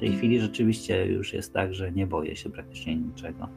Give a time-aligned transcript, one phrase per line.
[0.00, 3.48] tej chwili rzeczywiście już jest tak, że nie boję się praktycznie niczego.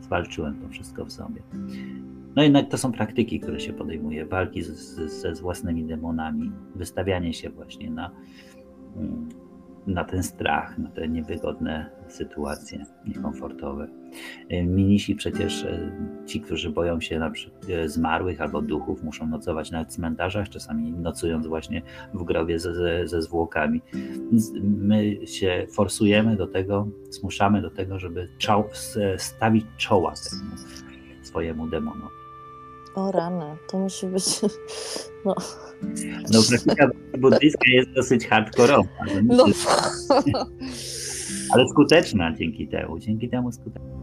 [0.00, 1.42] Zwalczyłem to wszystko w sobie.
[2.36, 7.34] No jednak to są praktyki, które się podejmuje, walki z, z, ze własnymi demonami, wystawianie
[7.34, 8.10] się właśnie na,
[8.96, 9.28] mm,
[9.86, 13.88] na ten strach, na te niewygodne sytuacje, niekomfortowe.
[14.52, 15.92] Y, minisi przecież, y,
[16.26, 17.32] ci, którzy boją się na
[17.68, 21.82] y, zmarłych albo duchów, muszą nocować na cmentarzach, czasami nocując właśnie
[22.14, 23.82] w grobie ze, ze, ze zwłokami.
[24.62, 28.64] My się forsujemy do tego, zmuszamy do tego, żeby czoł,
[29.16, 30.56] stawić czoła temu
[31.22, 32.23] swojemu demonowi.
[32.94, 34.24] O rany, to musi być.
[35.24, 35.34] No,
[36.32, 38.88] no praktyka buddyjska jest dosyć hardkorowa.
[39.22, 39.44] No.
[41.52, 42.98] Ale skuteczna dzięki temu.
[42.98, 43.94] Dzięki temu skuteczna.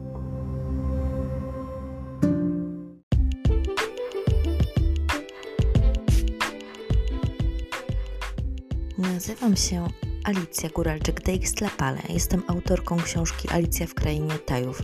[8.98, 9.88] Nazywam się
[10.24, 12.00] Alicja Góralczyk-Dejkstlapale.
[12.10, 14.82] Jestem autorką książki Alicja w Krainie Tajów.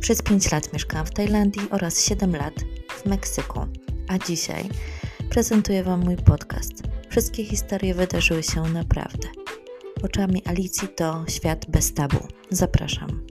[0.00, 2.54] Przez 5 lat mieszkałam w Tajlandii oraz 7 lat
[2.88, 3.60] w Meksyku.
[4.08, 4.68] A dzisiaj
[5.30, 6.72] prezentuję Wam mój podcast.
[7.10, 9.28] Wszystkie historie wydarzyły się naprawdę.
[10.02, 12.28] Oczami Alicji to świat bez tabu.
[12.50, 13.26] Zapraszam.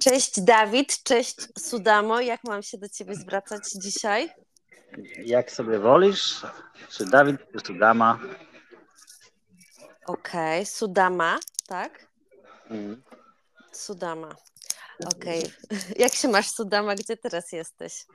[0.00, 2.20] Cześć Dawid, cześć Sudamo.
[2.20, 4.28] Jak mam się do Ciebie zwracać dzisiaj?
[5.24, 6.42] Jak sobie wolisz?
[6.88, 8.18] Czy Dawid, czy Sudama?
[10.06, 10.66] Okej, okay.
[10.66, 12.06] Sudama, tak?
[12.70, 13.02] Mm.
[13.72, 14.34] Sudama.
[15.16, 15.38] Okej.
[15.38, 15.78] Okay.
[16.04, 16.94] Jak się masz, Sudama?
[16.94, 18.06] Gdzie teraz jesteś?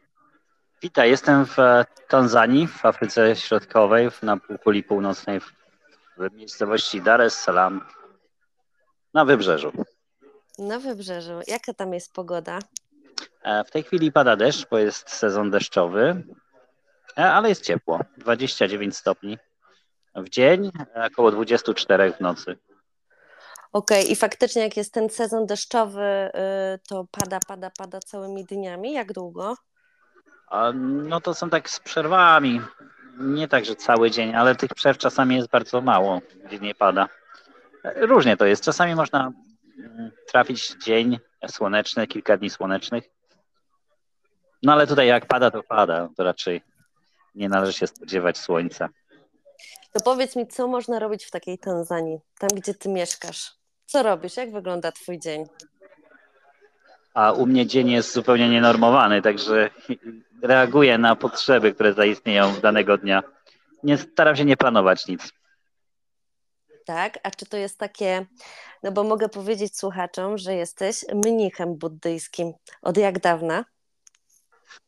[0.81, 7.39] Witaj, jestem w e, Tanzanii, w Afryce Środkowej, na półkuli północnej, w miejscowości Dar es
[7.39, 7.85] Salaam,
[9.13, 9.71] na wybrzeżu.
[10.59, 11.39] Na wybrzeżu.
[11.47, 12.59] Jaka tam jest pogoda?
[13.43, 16.23] E, w tej chwili pada deszcz, bo jest sezon deszczowy,
[17.15, 17.99] ale jest ciepło.
[18.17, 19.37] 29 stopni
[20.15, 22.57] w dzień, około 24 w nocy.
[23.73, 24.11] Okej, okay.
[24.11, 28.93] i faktycznie jak jest ten sezon deszczowy, y, to pada, pada, pada całymi dniami?
[28.93, 29.55] Jak długo?
[30.83, 32.61] No to są tak z przerwami.
[33.19, 37.09] Nie tak, że cały dzień, ale tych przerw czasami jest bardzo mało, gdzie nie pada.
[37.95, 38.63] Różnie to jest.
[38.63, 39.31] Czasami można
[39.79, 43.03] mm, trafić dzień słoneczny, kilka dni słonecznych.
[44.63, 46.09] No ale tutaj jak pada, to pada.
[46.17, 46.61] To raczej
[47.35, 48.89] nie należy się spodziewać słońca.
[49.91, 53.51] To powiedz mi, co można robić w takiej Tanzanii, tam gdzie ty mieszkasz?
[53.85, 54.37] Co robisz?
[54.37, 55.45] Jak wygląda twój dzień?
[57.13, 59.69] A u mnie dzień jest zupełnie nienormowany, także
[60.41, 63.23] reaguję na potrzeby, które zaistnieją danego dnia.
[63.83, 65.31] Nie staram się nie planować nic.
[66.85, 68.25] Tak, a czy to jest takie,
[68.83, 72.53] no bo mogę powiedzieć słuchaczom, że jesteś mnichem buddyjskim.
[72.81, 73.65] Od jak dawna?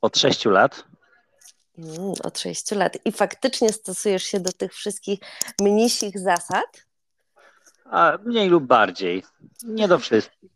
[0.02, 0.86] Od sześciu lat.
[1.78, 2.98] Mm, od sześciu lat.
[3.06, 5.20] I faktycznie stosujesz się do tych wszystkich
[5.62, 6.86] mnisich zasad?
[7.86, 9.24] A mniej lub bardziej.
[9.64, 10.50] Nie do wszystkich.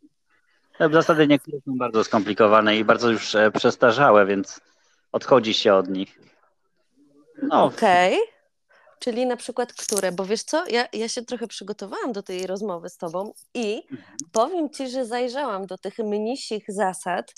[0.91, 4.61] Zasady niektóre są bardzo skomplikowane i bardzo już e, przestarzałe, więc
[5.11, 6.19] odchodzi się od nich.
[7.41, 7.63] No.
[7.63, 8.13] Okej.
[8.13, 8.39] Okay.
[8.99, 10.11] Czyli na przykład które?
[10.11, 14.17] Bo wiesz co, ja, ja się trochę przygotowałam do tej rozmowy z tobą i mhm.
[14.31, 17.33] powiem ci, że zajrzałam do tych mnisich zasad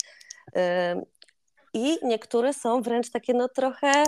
[1.74, 4.04] i niektóre są wręcz takie no trochę,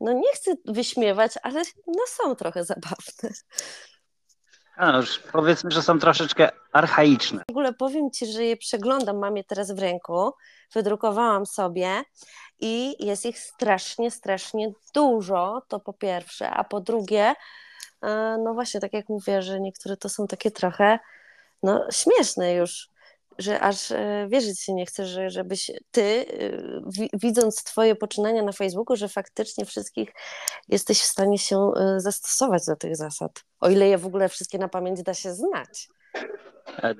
[0.00, 3.30] no nie chcę wyśmiewać, ale no są trochę zabawne.
[4.78, 7.42] No już powiedzmy, że są troszeczkę archaiczne.
[7.48, 10.32] W ogóle powiem Ci, że je przeglądam, mam je teraz w ręku,
[10.74, 12.02] wydrukowałam sobie
[12.60, 17.34] i jest ich strasznie, strasznie dużo, to po pierwsze, a po drugie,
[18.02, 20.98] e, no właśnie, tak jak mówię, że niektóre to są takie trochę,
[21.62, 22.91] no śmieszne już
[23.38, 28.52] że aż e, wierzyć się nie chcę, że, żebyś ty, e, widząc twoje poczynania na
[28.52, 30.12] Facebooku, że faktycznie wszystkich
[30.68, 33.44] jesteś w stanie się e, zastosować do tych zasad.
[33.60, 35.88] O ile je w ogóle wszystkie na pamięć da się znać.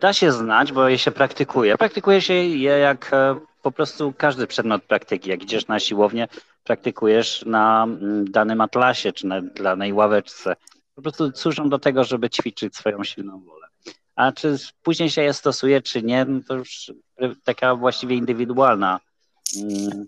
[0.00, 1.78] Da się znać, bo je się praktykuje.
[1.78, 3.10] Praktykuje się je jak
[3.62, 5.30] po prostu każdy przedmiot praktyki.
[5.30, 6.28] Jak idziesz na siłownię,
[6.64, 7.86] praktykujesz na
[8.24, 10.56] danym atlasie czy na danej ławeczce.
[10.94, 13.71] Po prostu służą do tego, żeby ćwiczyć swoją silną wolę.
[14.22, 16.92] A czy później się je stosuje, czy nie, no to już
[17.44, 19.00] taka właściwie indywidualna,
[19.62, 20.06] mm,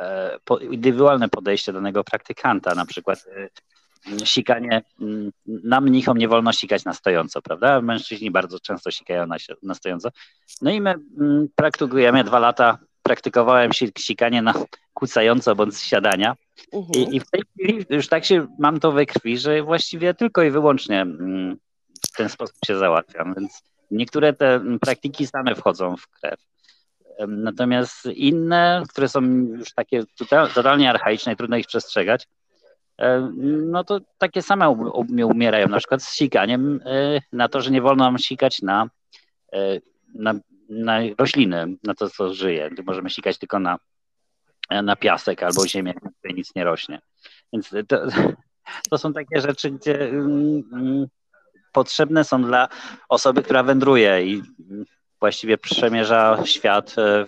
[0.00, 6.84] e, indywidualne podejście danego praktykanta, na przykład e, sikanie, mm, na mnichom nie wolno sikać
[6.84, 7.80] na stojąco, prawda?
[7.80, 10.08] Mężczyźni bardzo często sikają na, na stojąco.
[10.62, 14.54] No i my mm, praktykujemy dwa lata, praktykowałem sikanie na
[14.94, 16.36] kucająco bądź siadania.
[16.72, 17.04] Mhm.
[17.04, 20.42] I, I, w tej chwili już tak się mam to we krwi, że właściwie tylko
[20.42, 21.06] i wyłącznie
[22.12, 26.40] w ten sposób się załatwiam, więc niektóre te praktyki same wchodzą w krew.
[27.28, 29.22] Natomiast inne, które są
[29.58, 30.02] już takie
[30.54, 32.28] totalnie archaiczne i trudno ich przestrzegać,
[33.42, 34.70] no to takie same
[35.24, 36.80] umierają, na przykład z sikaniem
[37.32, 38.88] na to, że nie wolno nam sikać na,
[40.14, 40.34] na,
[40.68, 42.70] na rośliny, na to, co żyje.
[42.86, 43.78] Możemy sikać tylko na,
[44.70, 47.00] na piasek albo ziemię, gdzie nic nie rośnie.
[47.52, 48.06] Więc to,
[48.90, 51.06] to są takie rzeczy, gdzie mm, mm,
[51.72, 52.68] potrzebne są dla
[53.08, 54.42] osoby, która wędruje i
[55.22, 56.94] właściwie przemierza świat.
[56.98, 57.26] E,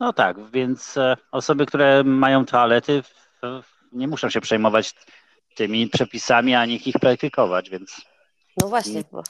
[0.00, 3.02] no tak, więc e, osoby, które mają toalety,
[3.92, 4.94] nie muszą się przejmować
[5.56, 8.00] tymi przepisami, ani ich praktykować, więc.
[8.62, 9.02] No właśnie.
[9.12, 9.22] Bo...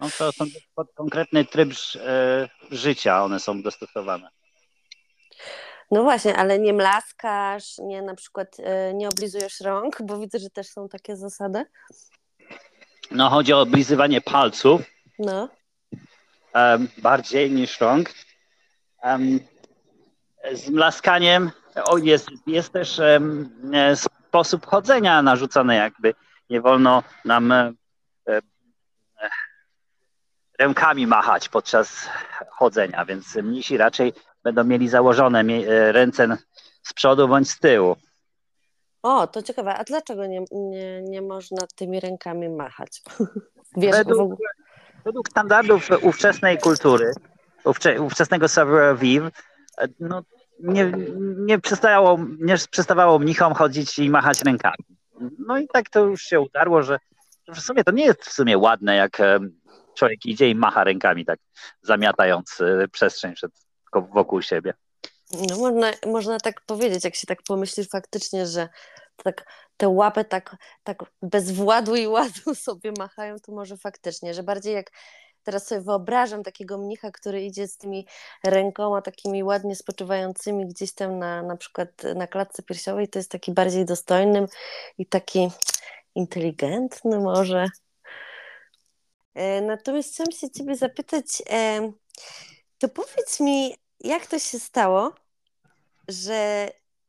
[0.00, 0.44] No to są
[0.74, 4.28] pod konkretny tryb e, życia, one są dostosowane.
[5.90, 8.56] No właśnie, ale nie mlaskasz, nie na przykład
[8.94, 11.64] nie oblizujesz rąk, bo widzę, że też są takie zasady.
[13.10, 14.82] No chodzi o oblizywanie palców.
[15.18, 15.48] No.
[16.54, 18.10] Um, bardziej niż rąk.
[19.02, 19.40] Um,
[20.52, 21.50] z mlaskaniem
[21.84, 23.50] o, jest, jest też um,
[24.28, 26.14] sposób chodzenia narzucony jakby.
[26.50, 27.72] Nie wolno nam e,
[28.28, 28.40] e,
[30.58, 32.08] rękami machać podczas
[32.50, 34.12] chodzenia, więc mnisi raczej
[34.44, 35.44] będą mieli założone
[35.92, 36.36] ręce
[36.82, 37.96] z przodu bądź z tyłu.
[39.02, 39.74] O, to ciekawe.
[39.74, 43.02] A dlaczego nie, nie, nie można tymi rękami machać?
[43.76, 44.34] Wiesz, według,
[45.04, 47.12] według standardów ówczesnej kultury,
[47.64, 49.30] ówcze, ówczesnego savoir-vivre,
[50.00, 50.22] no,
[50.60, 50.92] nie,
[51.38, 54.84] nie, przestało, nie przestawało mnichom chodzić i machać rękami.
[55.38, 56.98] No i tak to już się utarło, że
[57.48, 59.20] w sumie to nie jest w sumie ładne, jak
[59.98, 61.38] człowiek idzie i macha rękami, tak
[61.82, 63.52] zamiatając e, przestrzeń przed,
[64.14, 64.74] wokół siebie.
[65.32, 68.68] No można, można tak powiedzieć, jak się tak pomyśli faktycznie, że
[69.24, 69.44] tak
[69.76, 74.74] te łapy tak, tak bez władu i ładu sobie machają, to może faktycznie, że bardziej
[74.74, 74.90] jak
[75.42, 78.06] teraz sobie wyobrażam takiego mnicha, który idzie z tymi
[78.44, 83.52] rękoma takimi ładnie spoczywającymi gdzieś tam na, na przykład na klatce piersiowej, to jest taki
[83.52, 84.46] bardziej dostojnym
[84.98, 85.48] i taki
[86.14, 87.66] inteligentny może.
[89.34, 91.42] E, natomiast chciałam się ciebie zapytać,
[92.78, 95.14] to powiedz mi, jak to się stało,
[96.08, 96.68] że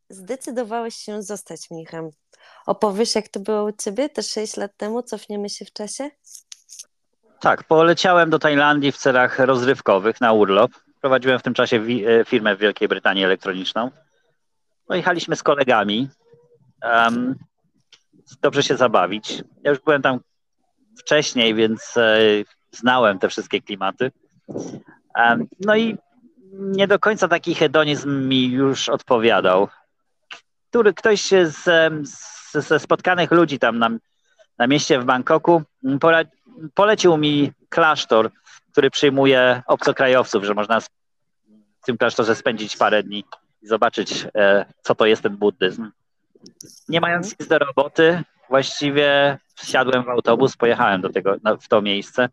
[0.09, 2.09] zdecydowałeś się zostać mnichem?
[2.65, 5.03] Opowiesz, jak to było u ciebie te 6 lat temu?
[5.03, 6.09] Cofniemy się w czasie?
[7.39, 10.71] Tak, poleciałem do Tajlandii w celach rozrywkowych na urlop.
[11.01, 13.91] Prowadziłem w tym czasie e, firmę w Wielkiej Brytanii elektroniczną.
[14.87, 16.09] Pojechaliśmy z kolegami.
[16.83, 17.35] Um,
[18.41, 19.43] dobrze się zabawić.
[19.63, 20.19] Ja już byłem tam
[20.99, 22.19] wcześniej, więc e,
[22.71, 24.11] znałem te wszystkie klimaty.
[25.15, 25.97] Um, no i
[26.59, 29.67] nie do końca taki hedonizm mi już odpowiadał.
[30.69, 31.63] Który, ktoś z,
[32.53, 33.89] ze spotkanych ludzi tam na,
[34.57, 35.63] na mieście w Bangkoku
[35.99, 36.23] pora,
[36.73, 38.31] polecił mi klasztor,
[38.71, 40.89] który przyjmuje obcokrajowców, że można w
[41.85, 43.23] tym klasztorze spędzić parę dni
[43.61, 45.91] i zobaczyć, e, co to jest ten buddyzm.
[46.89, 52.29] Nie mając nic do roboty, właściwie wsiadłem w autobus, pojechałem do tego, w to miejsce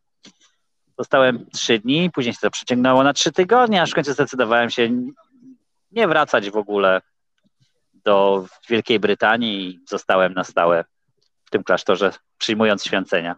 [0.98, 4.90] Zostałem trzy dni, później się to przeciągnęło na trzy tygodnie, aż w końcu zdecydowałem się
[5.92, 7.00] nie wracać w ogóle
[7.94, 10.84] do Wielkiej Brytanii i zostałem na stałe
[11.44, 13.36] w tym klasztorze, przyjmując święcenia.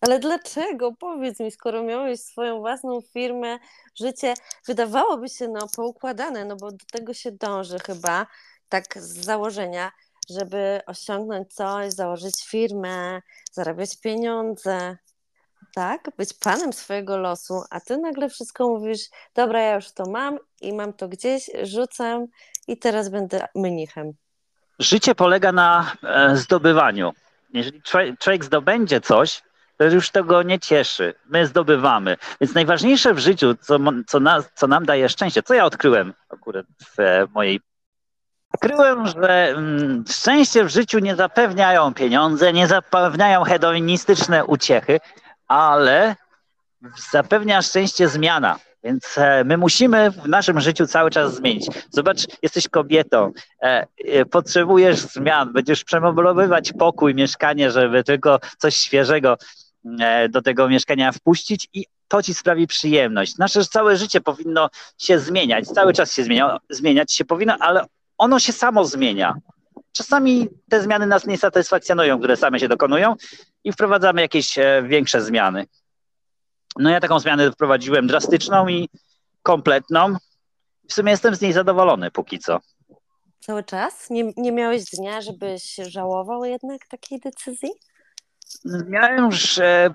[0.00, 0.92] Ale dlaczego?
[0.92, 3.58] Powiedz mi, skoro miałeś swoją własną firmę,
[3.94, 4.34] życie
[4.66, 8.26] wydawałoby się no, poukładane, no bo do tego się dąży chyba,
[8.68, 9.92] tak z założenia,
[10.30, 13.22] żeby osiągnąć coś, założyć firmę,
[13.52, 14.96] zarabiać pieniądze
[15.74, 19.00] tak, być panem swojego losu, a ty nagle wszystko mówisz,
[19.34, 22.26] dobra, ja już to mam i mam to gdzieś, rzucam
[22.68, 24.12] i teraz będę mnichem.
[24.78, 27.12] Życie polega na e, zdobywaniu.
[27.54, 27.82] Jeżeli
[28.18, 29.42] człowiek zdobędzie coś,
[29.76, 31.14] to już tego nie cieszy.
[31.26, 32.16] My zdobywamy.
[32.40, 36.66] Więc najważniejsze w życiu, co, co, nas, co nam daje szczęście, co ja odkryłem akurat
[36.96, 37.60] w e, mojej
[38.54, 45.00] Odkryłem, że mm, szczęście w życiu nie zapewniają pieniądze, nie zapewniają hedonistyczne uciechy,
[45.52, 46.16] ale
[47.10, 48.58] zapewnia szczęście zmiana.
[48.84, 51.66] Więc e, my musimy w naszym życiu cały czas zmienić.
[51.90, 53.32] Zobacz, jesteś kobietą,
[53.62, 59.36] e, e, potrzebujesz zmian, będziesz przemoblowywać pokój, mieszkanie, żeby tylko coś świeżego
[60.30, 63.38] do tego mieszkania wpuścić i to ci sprawi przyjemność.
[63.38, 67.84] Nasze całe życie powinno się zmieniać, cały czas się zmienia, zmieniać się powinno, ale
[68.18, 69.34] ono się samo zmienia.
[69.92, 73.14] Czasami te zmiany nas nie satysfakcjonują, które same się dokonują
[73.64, 75.66] i wprowadzamy jakieś e, większe zmiany.
[76.78, 78.88] No ja taką zmianę wprowadziłem drastyczną i
[79.42, 80.16] kompletną.
[80.88, 82.58] W sumie jestem z niej zadowolony póki co.
[83.40, 84.10] Cały czas?
[84.10, 87.70] Nie, nie miałeś dnia, żebyś żałował jednak takiej decyzji?
[88.88, 89.94] Miałem już, e,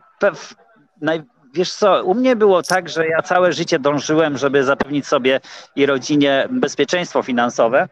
[1.02, 1.24] naj,
[1.54, 5.40] wiesz co, u mnie było tak, że ja całe życie dążyłem, żeby zapewnić sobie
[5.76, 7.88] i rodzinie bezpieczeństwo finansowe.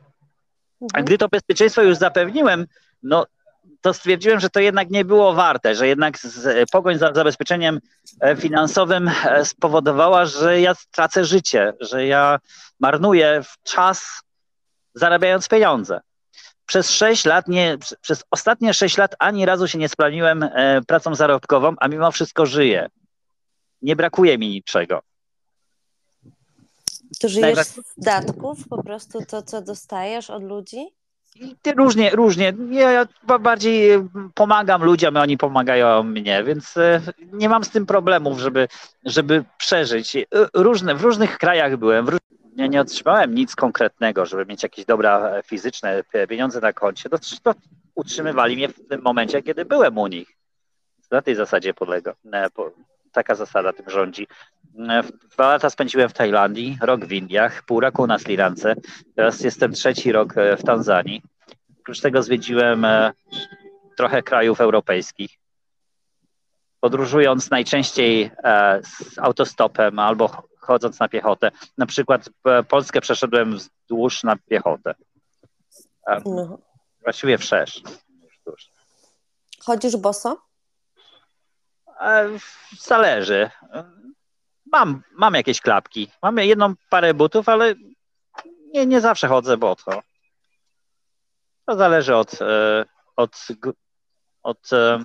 [0.81, 2.65] Gdy to bezpieczeństwo już zapewniłem,
[3.03, 3.25] no
[3.81, 7.79] to stwierdziłem, że to jednak nie było warte, że jednak z, pogoń za zabezpieczeniem
[8.21, 12.39] e, finansowym e, spowodowała, że ja tracę życie, że ja
[12.79, 14.21] marnuję czas
[14.93, 15.99] zarabiając pieniądze.
[16.65, 21.15] Przez sześć lat, nie, przez ostatnie sześć lat ani razu się nie splaniłem e, pracą
[21.15, 22.87] zarobkową, a mimo wszystko żyję.
[23.81, 25.01] Nie brakuje mi niczego.
[27.19, 30.95] To żyjesz z datków, po prostu to, co dostajesz od ludzi?
[31.61, 32.53] Ty różnie, różnie.
[32.69, 33.07] Ja
[33.39, 33.89] bardziej
[34.33, 37.01] pomagam ludziom, a oni pomagają mnie, więc e,
[37.33, 38.67] nie mam z tym problemów, żeby,
[39.03, 40.15] żeby przeżyć.
[40.15, 42.05] E, różne, w różnych krajach byłem.
[42.05, 42.17] W,
[42.55, 47.09] ja nie otrzymałem nic konkretnego, żeby mieć jakieś dobra fizyczne pieniądze na koncie.
[47.09, 47.53] To, to
[47.95, 50.37] utrzymywali mnie w tym momencie, kiedy byłem u nich.
[51.11, 52.13] Na tej zasadzie polega.
[52.33, 52.47] E,
[53.11, 54.27] taka zasada tym rządzi.
[55.31, 58.75] Dwa lata spędziłem w Tajlandii, rok w Indiach, pół roku na Sri Lance.
[59.15, 61.21] Teraz jestem trzeci rok e, w Tanzanii.
[61.79, 63.11] Oprócz tego zwiedziłem e,
[63.97, 65.31] trochę krajów europejskich.
[66.79, 71.51] Podróżując najczęściej e, z autostopem albo chodząc na piechotę.
[71.77, 72.29] Na przykład
[72.69, 74.95] Polskę przeszedłem wzdłuż na piechotę.
[76.25, 76.57] No.
[77.03, 77.81] Właściwie wszerz.
[79.59, 80.41] Chodzisz boso?
[82.79, 83.49] Zależy.
[84.71, 86.11] Mam, mam jakieś klapki.
[86.21, 87.75] Mam jedną parę butów, ale
[88.73, 90.01] nie, nie zawsze chodzę boso.
[91.65, 93.47] To zależy od, e, od,
[94.43, 95.03] od, e,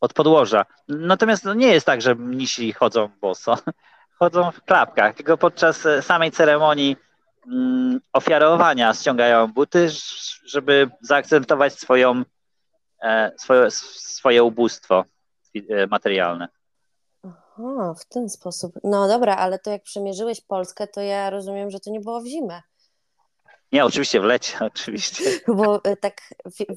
[0.00, 0.64] od podłoża.
[0.88, 3.58] Natomiast no nie jest tak, że mnisi chodzą boso.
[4.18, 6.96] Chodzą w klapkach, tylko podczas samej ceremonii
[7.46, 9.88] mm, ofiarowania ściągają buty,
[10.44, 12.22] żeby zaakcentować swoją,
[13.02, 15.04] e, swoje, swoje ubóstwo
[15.90, 16.48] materialne.
[17.58, 18.72] Aha, w ten sposób.
[18.84, 22.26] No dobra, ale to jak przemierzyłeś Polskę, to ja rozumiem, że to nie było w
[22.26, 22.62] zimę.
[23.72, 25.24] Nie, oczywiście w lecie, oczywiście.
[25.48, 26.20] Bo e, tak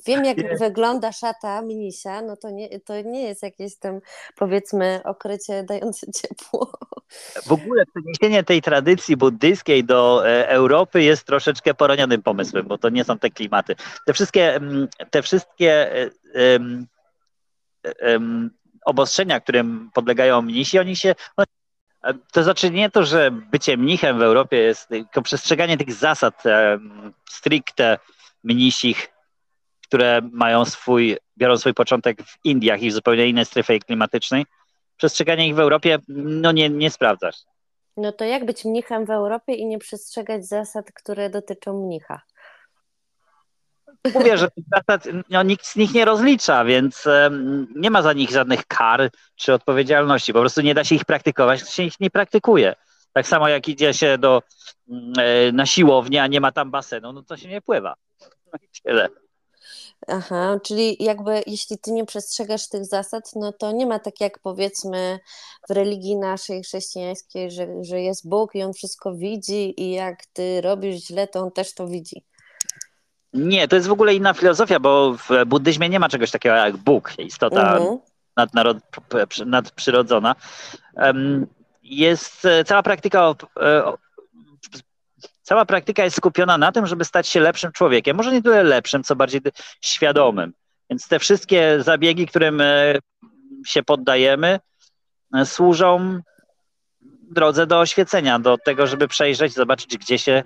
[0.06, 0.58] wiem, jak nie.
[0.58, 4.00] wygląda szata minisia, no to nie, to nie jest jakieś tam,
[4.36, 6.72] powiedzmy, okrycie dające ciepło.
[7.46, 12.90] W ogóle przeniesienie tej tradycji buddyjskiej do e, Europy jest troszeczkę poronionym pomysłem, bo to
[12.90, 13.76] nie są te klimaty.
[14.06, 15.92] Te wszystkie, mm, te wszystkie
[16.36, 16.88] um,
[18.02, 18.50] um,
[18.88, 21.16] obostrzenia, którym podlegają mnisi, oni się.
[21.38, 21.44] No,
[22.32, 26.44] to znaczy nie to, że bycie mnichem w Europie jest tylko przestrzeganie tych zasad
[27.30, 27.98] stricte
[28.44, 29.08] mnisich,
[29.84, 34.46] które mają swój, biorą swój początek w Indiach i w zupełnie innej strefie klimatycznej.
[34.98, 37.36] Przestrzeganie ich w Europie, no nie, nie sprawdzasz.
[37.98, 42.22] No to jak być mnichem w Europie i nie przestrzegać zasad, które dotyczą mnicha?
[44.14, 47.04] Mówię, że zasad no, nikt z nich nie rozlicza, więc
[47.76, 50.34] nie ma za nich żadnych kar czy odpowiedzialności.
[50.34, 52.76] Po prostu nie da się ich praktykować, to się ich nie praktykuje.
[53.14, 54.42] Tak samo jak idzie się do,
[54.90, 57.96] mm, e, na siłownię, a nie ma tam basenu, no to się nie pływa.
[58.22, 59.10] No i tyle.
[60.08, 64.40] Aha, czyli jakby jeśli ty nie przestrzegasz tych zasad, no to nie ma tak jak
[64.40, 65.20] powiedzmy
[65.70, 70.62] w religii naszej chrześcijańskiej, że, że jest Bóg i On wszystko widzi i jak ty
[70.62, 72.24] robisz źle, to On też to widzi.
[73.34, 76.78] Nie, to jest w ogóle inna filozofia, bo w buddyzmie nie ma czegoś takiego jak
[76.78, 78.00] Bóg, istota mhm.
[78.38, 78.78] nadnarod,
[79.46, 80.36] nadprzyrodzona.
[81.84, 83.94] Jest e, cała praktyka e,
[85.42, 88.18] cała praktyka jest skupiona na tym, żeby stać się lepszym człowiekiem.
[88.18, 89.42] Może nie tyle lepszym, co bardziej
[89.82, 90.54] świadomym.
[90.90, 93.00] Więc te wszystkie zabiegi, którym e,
[93.66, 94.60] się poddajemy,
[95.46, 96.20] służą
[97.32, 100.44] drodze do oświecenia, do tego, żeby przejrzeć, zobaczyć, gdzie się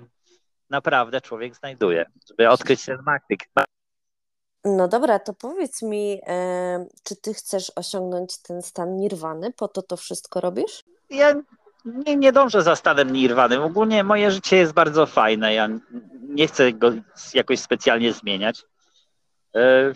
[0.72, 3.40] naprawdę człowiek znajduje, żeby odkryć ten maktyk.
[4.64, 9.82] No dobra, to powiedz mi, e, czy ty chcesz osiągnąć ten stan nirwany, po to
[9.82, 10.84] to wszystko robisz?
[11.10, 11.34] Ja
[11.84, 13.62] nie, nie dążę za stanem nirwany.
[13.62, 15.54] Ogólnie moje życie jest bardzo fajne.
[15.54, 15.68] Ja
[16.22, 16.92] nie chcę go
[17.34, 18.64] jakoś specjalnie zmieniać.
[19.56, 19.92] E,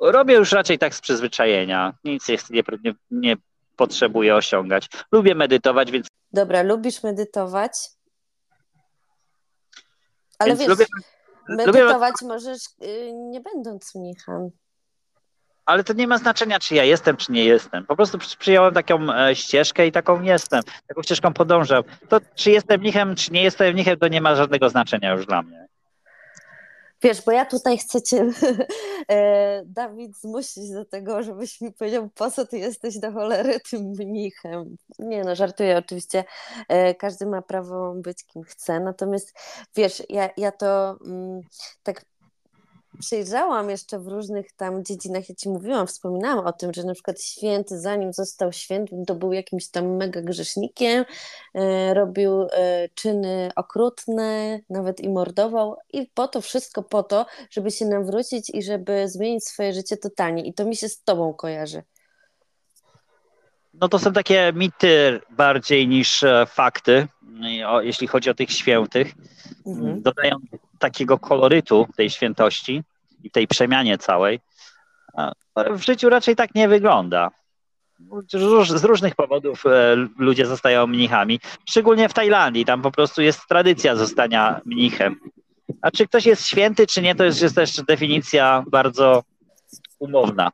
[0.00, 1.94] robię już raczej tak z przyzwyczajenia.
[2.04, 3.36] Nic jest, nie, nie, nie
[3.76, 4.88] potrzebuję osiągać.
[5.12, 6.06] Lubię medytować, więc.
[6.32, 7.72] Dobra, lubisz medytować?
[10.38, 10.84] Ale Więc wiesz, lubię,
[11.48, 12.34] medytować lubię...
[12.34, 14.50] możesz y, nie będąc mnichem.
[15.66, 17.86] Ale to nie ma znaczenia, czy ja jestem, czy nie jestem.
[17.86, 20.62] Po prostu przyjąłem taką e, ścieżkę i taką jestem.
[20.88, 21.82] Taką ścieżką podążam.
[22.08, 25.42] To czy jestem mnichem, czy nie jestem mnichem, to nie ma żadnego znaczenia już dla
[25.42, 25.65] mnie.
[27.02, 28.30] Wiesz, bo ja tutaj chcę cię,
[29.10, 33.82] e, Dawid, zmusić do tego, żebyś mi powiedział, po co ty jesteś do cholery tym
[33.98, 34.76] mnichem.
[34.98, 36.24] Nie no, żartuję oczywiście,
[36.68, 39.38] e, każdy ma prawo być kim chce, natomiast
[39.76, 41.40] wiesz, ja, ja to mm,
[41.82, 42.04] tak
[43.00, 47.22] przejrzałam jeszcze w różnych tam dziedzinach, ja ci mówiłam, wspominałam o tym, że na przykład
[47.22, 51.04] święty, zanim został świętym, to był jakimś tam mega grzesznikiem,
[51.54, 57.70] e, robił e, czyny okrutne, nawet i mordował i po to wszystko po to, żeby
[57.70, 61.82] się nawrócić i żeby zmienić swoje życie totalnie i to mi się z tobą kojarzy.
[63.74, 67.08] No to są takie mity bardziej niż e, fakty,
[67.80, 69.12] jeśli chodzi o tych świętych.
[69.66, 70.02] Mhm.
[70.02, 70.36] Dodają
[70.78, 72.82] takiego kolorytu tej świętości
[73.24, 74.40] i tej przemianie całej.
[75.56, 77.30] W życiu raczej tak nie wygląda.
[78.78, 82.64] Z różnych powodów e, ludzie zostają mnichami, szczególnie w Tajlandii.
[82.64, 85.20] Tam po prostu jest tradycja zostania mnichem.
[85.82, 89.22] A czy ktoś jest święty, czy nie, to jest, jest też definicja bardzo
[89.98, 90.50] umowna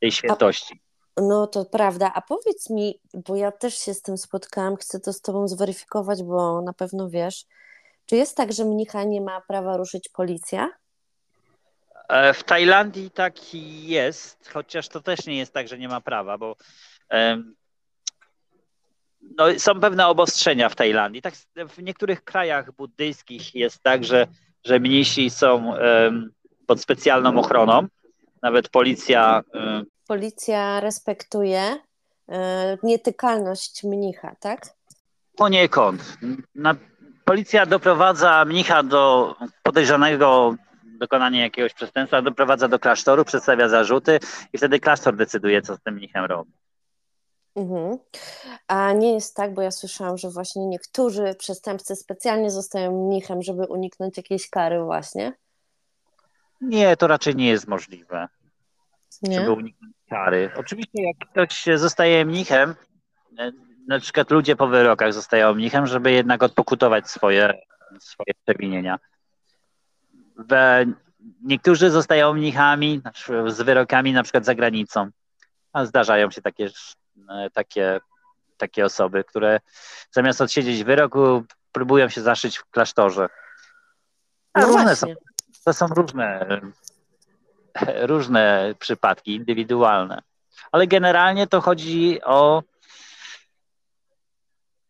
[0.00, 0.80] tej świętości.
[1.16, 2.12] No to prawda.
[2.14, 6.22] A powiedz mi, bo ja też się z tym spotkałam, chcę to z Tobą zweryfikować,
[6.22, 7.44] bo na pewno wiesz.
[8.08, 10.70] Czy jest tak, że mnicha nie ma prawa ruszyć policja?
[12.08, 16.38] E, w Tajlandii tak jest, chociaż to też nie jest tak, że nie ma prawa,
[16.38, 16.56] bo
[19.20, 21.22] no, są pewne obostrzenia w Tajlandii.
[21.22, 21.34] Tak,
[21.68, 24.26] w niektórych krajach buddyjskich jest tak, że,
[24.64, 25.74] że mnisi są
[26.66, 27.86] pod specjalną ochroną.
[28.42, 29.42] Nawet policja.
[30.06, 31.76] Policja respektuje
[32.28, 34.66] e, nietykalność mnicha, tak?
[35.36, 36.18] Poniekąd.
[36.54, 36.74] Na,
[37.28, 40.54] policja doprowadza mnicha do podejrzanego
[40.84, 44.18] dokonania jakiegoś przestępstwa, doprowadza do klasztoru, przedstawia zarzuty
[44.52, 46.52] i wtedy klasztor decyduje, co z tym mnichem robi.
[47.56, 47.98] Mhm.
[48.68, 53.62] A nie jest tak, bo ja słyszałam, że właśnie niektórzy przestępcy specjalnie zostają mnichem, żeby
[53.62, 55.32] uniknąć jakiejś kary właśnie.
[56.60, 58.28] Nie, to raczej nie jest możliwe,
[59.22, 59.40] nie?
[59.40, 60.50] żeby uniknąć kary.
[60.56, 62.74] Oczywiście jak ktoś zostaje mnichem,
[63.88, 67.54] na przykład ludzie po wyrokach zostają mnichem, żeby jednak odpokutować swoje,
[68.00, 68.98] swoje przewinienia.
[71.42, 73.00] Niektórzy zostają mnichami
[73.46, 75.10] z wyrokami na przykład za granicą.
[75.72, 76.70] A zdarzają się takie,
[77.52, 78.00] takie,
[78.56, 79.60] takie osoby, które
[80.10, 83.28] zamiast odsiedzieć wyroku, próbują się zaszyć w klasztorze.
[84.54, 85.06] No różne są,
[85.64, 86.46] to są różne,
[88.00, 90.22] różne przypadki, indywidualne.
[90.72, 92.62] Ale generalnie to chodzi o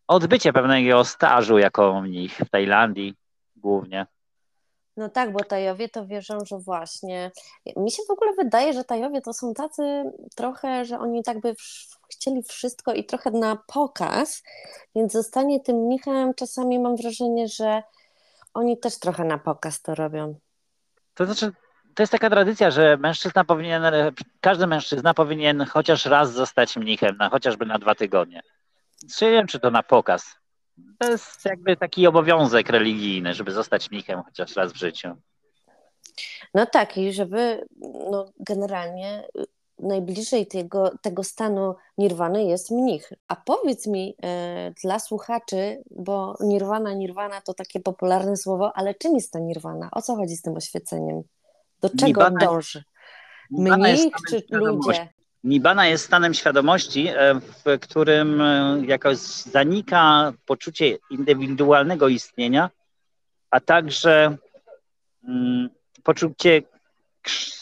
[0.08, 3.14] odbycie pewnego stażu jako mnich w Tajlandii
[3.56, 4.06] głównie.
[4.96, 7.30] No tak, bo Tajowie to wierzą, że właśnie.
[7.76, 9.82] Mi się w ogóle wydaje, że Tajowie to są tacy
[10.34, 11.54] trochę, że oni tak by
[12.12, 14.42] chcieli wszystko i trochę na pokaz,
[14.94, 17.82] więc zostanie tym mnichem czasami mam wrażenie, że
[18.54, 20.34] oni też trochę na pokaz to robią.
[21.14, 21.52] To znaczy,
[21.94, 23.82] to jest taka tradycja, że mężczyzna powinien,
[24.40, 28.40] każdy mężczyzna powinien chociaż raz zostać mnichem, na, chociażby na dwa tygodnie.
[29.22, 30.34] Nie wiem, czy to na pokaz.
[30.98, 35.14] To jest jakby taki obowiązek religijny, żeby zostać mnichem chociaż raz w życiu.
[36.54, 37.66] No tak, i żeby
[38.11, 39.28] no, generalnie
[39.78, 43.12] najbliżej tego, tego stanu nirwany jest mnich.
[43.28, 49.14] A powiedz mi e, dla słuchaczy, bo nirwana, nirwana to takie popularne słowo, ale czym
[49.14, 49.88] jest ta nirwana?
[49.92, 51.22] O co chodzi z tym oświeceniem?
[51.80, 52.84] Do czego on dąży?
[53.50, 55.08] Mnich czy ludzie?
[55.44, 62.70] Nibbana jest stanem świadomości, e, w którym e, jakoś zanika poczucie indywidualnego istnienia,
[63.51, 64.37] a także
[65.29, 65.70] mm,
[66.03, 66.62] poczucie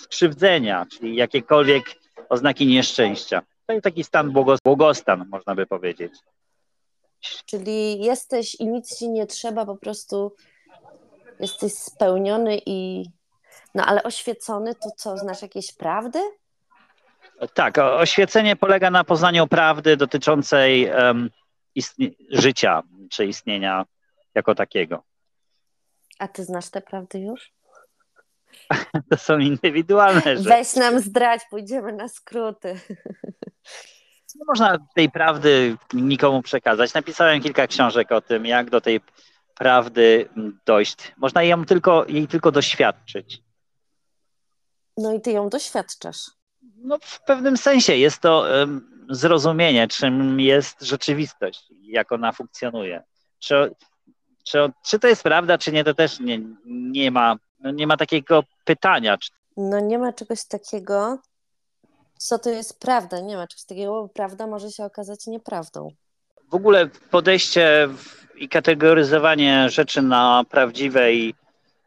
[0.08, 1.84] krzywdzenia, czyli jakiekolwiek
[2.28, 3.42] oznaki nieszczęścia.
[3.66, 4.32] To jest taki stan
[4.64, 6.12] błogostan, można by powiedzieć.
[7.46, 10.32] Czyli jesteś i nic ci nie trzeba, po prostu
[11.40, 13.06] jesteś spełniony i.
[13.74, 16.18] No ale oświecony to co, znasz jakieś prawdy?
[17.54, 21.30] Tak, oświecenie polega na poznaniu prawdy dotyczącej um,
[22.30, 23.84] życia czy istnienia
[24.34, 25.02] jako takiego.
[26.18, 27.52] A ty znasz te prawdy już?
[29.10, 30.48] To są indywidualne rzeczy.
[30.48, 32.80] Weź nam zdrać, pójdziemy na skróty.
[34.34, 36.94] Nie można tej prawdy nikomu przekazać.
[36.94, 39.00] Napisałem kilka książek o tym, jak do tej
[39.54, 40.28] prawdy
[40.66, 41.12] dojść.
[41.16, 43.42] Można ją tylko, jej tylko doświadczyć.
[44.96, 46.30] No i ty ją doświadczasz.
[46.76, 53.02] No, w pewnym sensie jest to um, zrozumienie, czym jest rzeczywistość, jak ona funkcjonuje.
[53.38, 53.74] Czy,
[54.44, 57.96] czy, czy to jest prawda, czy nie, to też nie, nie, ma, no nie ma
[57.96, 59.16] takiego pytania.
[59.56, 61.18] No nie ma czegoś takiego,
[62.18, 63.20] co to jest prawda.
[63.20, 65.88] Nie ma czegoś takiego, bo prawda może się okazać nieprawdą.
[66.50, 67.88] W ogóle podejście
[68.36, 71.34] i kategoryzowanie rzeczy na prawdziwe i,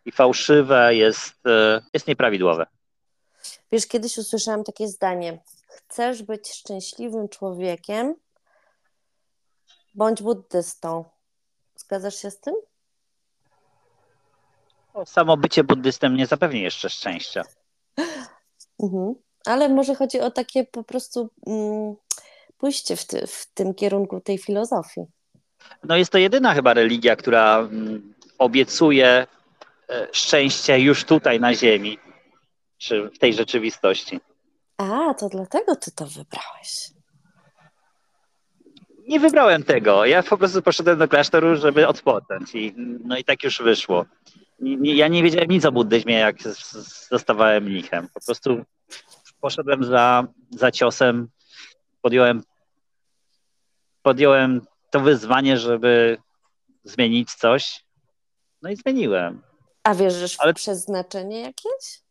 [0.05, 2.65] i fałszywe jest, e, jest nieprawidłowe.
[3.71, 8.15] Wiesz, kiedyś usłyszałam takie zdanie: Chcesz być szczęśliwym człowiekiem,
[9.95, 11.05] bądź buddystą.
[11.75, 12.55] Zgadzasz się z tym?
[15.05, 17.43] samo bycie buddystem nie zapewni jeszcze szczęścia.
[18.83, 19.15] Mhm.
[19.45, 21.95] Ale może chodzi o takie po prostu mm,
[22.57, 25.01] pójście w, ty, w tym kierunku tej filozofii.
[25.83, 29.27] No jest to jedyna chyba religia, która mm, obiecuje
[29.89, 31.97] e, szczęście już tutaj na ziemi,
[32.79, 34.19] czy w tej rzeczywistości.
[34.77, 36.91] A, to dlatego ty to wybrałeś.
[39.07, 40.05] Nie wybrałem tego.
[40.05, 42.55] Ja po prostu poszedłem do klasztoru, żeby odpocząć.
[42.55, 44.05] I, no i tak już wyszło.
[44.81, 46.37] Ja nie wiedziałem nic o buddyzmie, jak
[47.09, 48.07] zostawałem mnichem.
[48.13, 48.65] Po prostu
[49.41, 51.27] poszedłem za, za ciosem,
[52.01, 52.43] podjąłem,
[54.01, 54.61] podjąłem
[54.91, 56.17] to wyzwanie, żeby
[56.83, 57.85] zmienić coś.
[58.61, 59.41] No i zmieniłem.
[59.83, 60.53] A wierzysz w Ale...
[60.53, 62.01] przeznaczenie jakieś?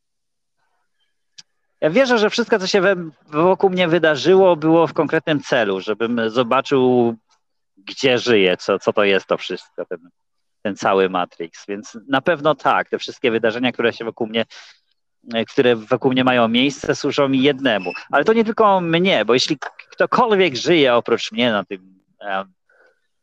[1.81, 2.83] Ja wierzę, że wszystko, co się
[3.27, 7.15] wokół mnie wydarzyło, było w konkretnym celu, żebym zobaczył,
[7.77, 9.99] gdzie żyję, co, co to jest to wszystko, ten,
[10.63, 11.67] ten cały Matrix.
[11.69, 14.45] Więc na pewno tak, te wszystkie wydarzenia, które się wokół mnie,
[15.49, 17.93] które wokół mnie mają miejsce, służą mi jednemu.
[18.11, 19.59] Ale to nie tylko mnie, bo jeśli
[19.91, 21.99] ktokolwiek żyje oprócz mnie na tym,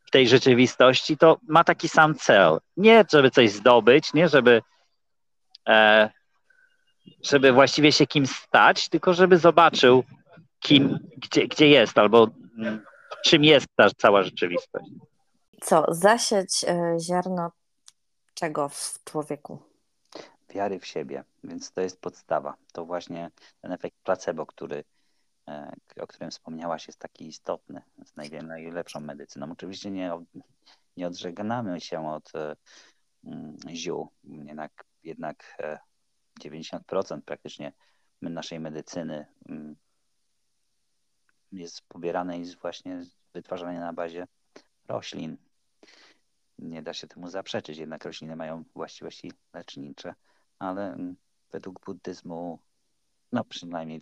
[0.05, 2.59] w tej rzeczywistości, to ma taki sam cel.
[2.77, 4.61] Nie, żeby coś zdobyć, nie, żeby
[5.67, 6.09] e,
[7.23, 10.03] żeby właściwie się kim stać, tylko żeby zobaczył,
[10.59, 12.85] kim, gdzie, gdzie jest, albo mm,
[13.25, 14.85] czym jest ta cała rzeczywistość.
[15.61, 17.51] Co, zasieć e, ziarno
[18.33, 19.59] czego w człowieku?
[20.49, 22.55] Wiary w siebie, więc to jest podstawa.
[22.73, 24.83] To właśnie ten efekt placebo, który,
[25.47, 29.51] e, o którym wspomniałaś, jest taki istotny, jest najlepszą medycyną.
[29.51, 30.11] Oczywiście nie,
[30.97, 32.55] nie odżegnamy się od e,
[33.23, 35.57] mm, ziół, jednak, jednak
[36.39, 37.73] 90% praktycznie
[38.21, 39.75] naszej medycyny mm,
[41.51, 43.01] jest pobierane i właśnie
[43.33, 44.27] wytwarzane na bazie
[44.87, 45.37] roślin.
[46.59, 50.15] Nie da się temu zaprzeczyć, jednak rośliny mają właściwości lecznicze,
[50.59, 51.15] ale mm,
[51.51, 52.59] według buddyzmu,
[53.31, 54.01] no przynajmniej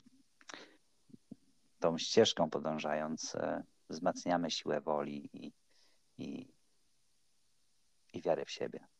[1.79, 5.53] tą ścieżką podążając, e, wzmacniamy siłę woli i,
[6.17, 6.47] i,
[8.13, 8.92] i wiarę w siebie.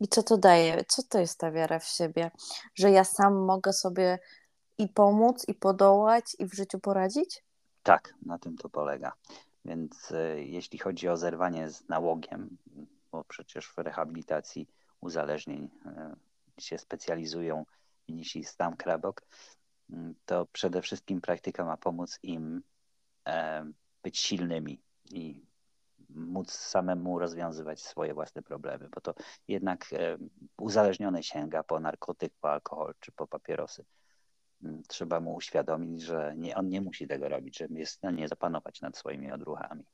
[0.00, 0.84] I co to daje?
[0.88, 2.30] Co to jest ta wiara w siebie?
[2.74, 4.18] Że ja sam mogę sobie
[4.78, 7.44] i pomóc, i podołać, i w życiu poradzić?
[7.82, 9.12] Tak, na tym to polega.
[9.64, 12.56] Więc y, jeśli chodzi o zerwanie z nałogiem,
[13.12, 14.68] bo przecież w rehabilitacji
[15.00, 15.70] uzależnień
[16.58, 17.64] y, się specjalizują
[18.08, 19.22] mnisi Stam Krabok,
[19.90, 19.94] y,
[20.26, 22.62] to przede wszystkim praktyka ma pomóc im
[24.02, 25.42] być silnymi i
[26.14, 29.14] móc samemu rozwiązywać swoje własne problemy, bo to
[29.48, 30.18] jednak e,
[30.58, 33.84] uzależniony sięga po narkotyk, po alkohol czy po papierosy.
[34.62, 38.28] Mm, trzeba mu uświadomić, że nie, on nie musi tego robić, że jest w stanie
[38.28, 39.84] zapanować nad swoimi odruchami.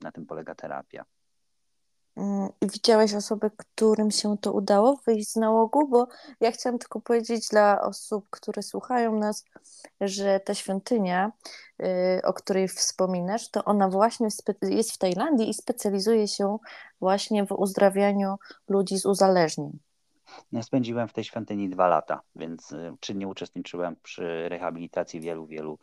[0.00, 1.04] Na tym polega terapia.
[2.18, 5.88] Mm, I widziałeś osoby, którym się to udało wyjść z nałogu?
[5.88, 6.08] Bo
[6.40, 9.44] ja chciałam tylko powiedzieć dla osób, które słuchają nas,
[10.00, 11.32] że ta świątynia,
[11.82, 11.86] y,
[12.24, 14.28] o której wspominasz, to ona właśnie
[14.62, 16.58] jest w Tajlandii i specjalizuje się
[17.00, 18.36] właśnie w uzdrawianiu
[18.68, 19.78] ludzi z uzależnień.
[20.52, 25.78] Ja spędziłem w tej świątyni dwa lata, więc y, czynnie uczestniczyłem przy rehabilitacji wielu, wielu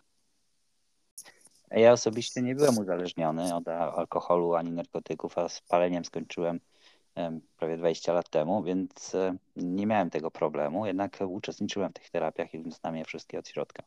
[1.71, 6.60] ja osobiście nie byłem uzależniony od alkoholu ani narkotyków, a z paleniem skończyłem
[7.58, 12.54] prawie 20 lat temu, więc e, nie miałem tego problemu, jednak uczestniczyłem w tych terapiach
[12.54, 13.84] i znam je wszystkie od środka.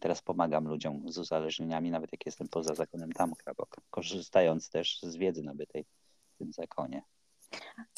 [0.00, 5.16] Teraz pomagam ludziom z uzależnieniami, nawet jak jestem poza zakonem tam krabok, korzystając też z
[5.16, 5.84] wiedzy nabytej
[6.34, 7.02] w tym zakonie.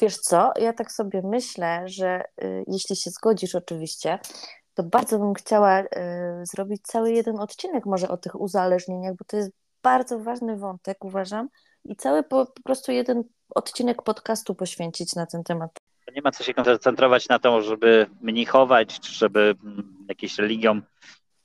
[0.01, 4.19] Wiesz co, ja tak sobie myślę, że y, jeśli się zgodzisz oczywiście,
[4.77, 5.85] to bardzo bym chciała y,
[6.43, 9.51] zrobić cały jeden odcinek może o tych uzależnieniach, bo to jest
[9.83, 11.49] bardzo ważny wątek, uważam,
[11.85, 13.23] i cały po, po prostu jeden
[13.55, 15.71] odcinek podcastu poświęcić na ten temat.
[16.15, 20.81] Nie ma co się koncentrować na to, żeby mnichować, żeby mm, jakieś religią,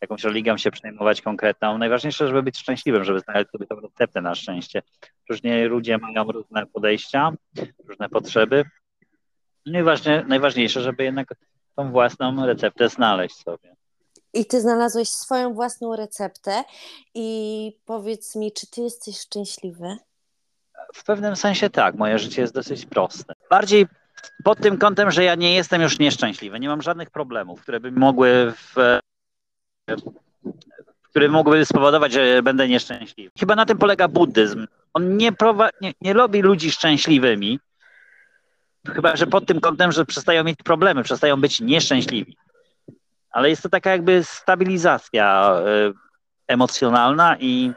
[0.00, 1.78] jakąś religią się przejmować konkretną.
[1.78, 4.82] Najważniejsze, żeby być szczęśliwym, żeby znaleźć sobie tą receptę na szczęście.
[5.30, 7.32] Różnie ludzie mają różne podejścia,
[7.88, 8.64] różne potrzeby.
[9.66, 11.34] No i ważne, najważniejsze, żeby jednak
[11.76, 13.76] tą własną receptę znaleźć sobie.
[14.34, 16.64] I ty znalazłeś swoją własną receptę
[17.14, 19.96] i powiedz mi, czy ty jesteś szczęśliwy?
[20.94, 23.34] W pewnym sensie tak, moje życie jest dosyć proste.
[23.50, 23.86] Bardziej
[24.44, 27.92] pod tym kątem, że ja nie jestem już nieszczęśliwy, nie mam żadnych problemów, które by
[27.92, 28.98] mogły w,
[31.02, 33.30] które mogłyby spowodować, że będę nieszczęśliwy.
[33.40, 34.66] Chyba na tym polega buddyzm.
[34.94, 37.58] On nie, prowa- nie, nie robi ludzi szczęśliwymi,
[38.86, 42.36] Chyba, że pod tym kątem, że przestają mieć problemy, przestają być nieszczęśliwi.
[43.30, 45.56] Ale jest to taka jakby stabilizacja
[45.90, 45.94] y,
[46.48, 47.72] emocjonalna i,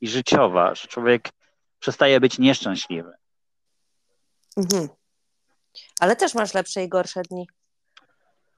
[0.00, 1.28] i życiowa, że człowiek
[1.78, 3.12] przestaje być nieszczęśliwy.
[4.56, 4.88] Mhm.
[6.00, 7.48] Ale też masz lepsze i gorsze dni.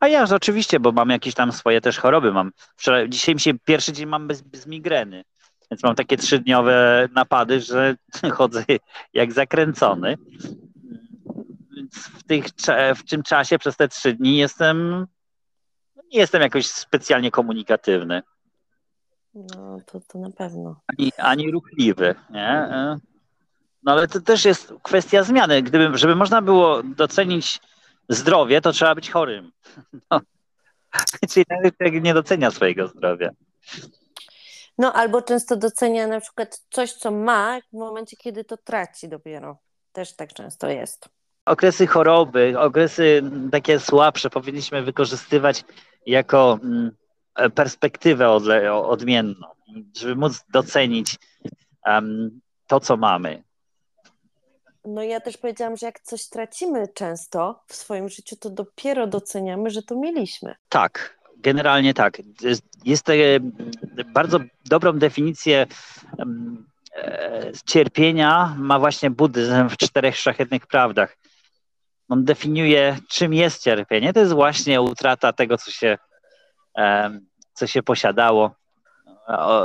[0.00, 2.32] A ja oczywiście, bo mam jakieś tam swoje też choroby.
[2.32, 5.24] Mam wczoraj, dzisiaj mi się pierwszy dzień mam bez, bez migreny.
[5.70, 7.96] Więc mam takie trzydniowe napady, że
[8.36, 8.64] chodzę
[9.12, 10.16] jak zakręcony.
[11.92, 12.44] W, tych,
[12.96, 15.06] w tym czasie przez te trzy dni jestem
[16.12, 18.22] nie jestem jakoś specjalnie komunikatywny.
[19.34, 20.80] No, to, to na pewno.
[20.98, 22.68] Ani, ani ruchliwy, nie?
[23.82, 25.62] No ale to też jest kwestia zmiany.
[25.62, 27.60] Gdyby, żeby można było docenić
[28.08, 29.52] zdrowie, to trzeba być chorym.
[30.10, 30.20] No.
[31.30, 33.30] Czyli człowiek nie docenia swojego zdrowia.
[34.78, 39.58] No albo często docenia na przykład coś, co ma w momencie, kiedy to traci dopiero.
[39.92, 41.08] Też tak często jest.
[41.46, 45.64] Okresy choroby, okresy takie słabsze powinniśmy wykorzystywać
[46.06, 46.90] jako mm,
[47.54, 48.30] perspektywę
[48.72, 49.46] odmienną,
[49.96, 51.16] żeby móc docenić
[51.86, 53.42] um, to, co mamy.
[54.84, 59.70] No ja też powiedziałam, że jak coś tracimy często w swoim życiu, to dopiero doceniamy,
[59.70, 60.54] że to mieliśmy.
[60.68, 62.18] Tak, generalnie tak.
[62.84, 63.12] Jest to
[64.06, 65.66] bardzo dobrą definicję
[66.96, 71.16] e, cierpienia ma właśnie buddyzm w czterech szlachetnych prawdach.
[72.12, 74.12] On definiuje, czym jest cierpienie.
[74.12, 75.98] To jest właśnie utrata tego, co się,
[77.54, 78.54] co się posiadało,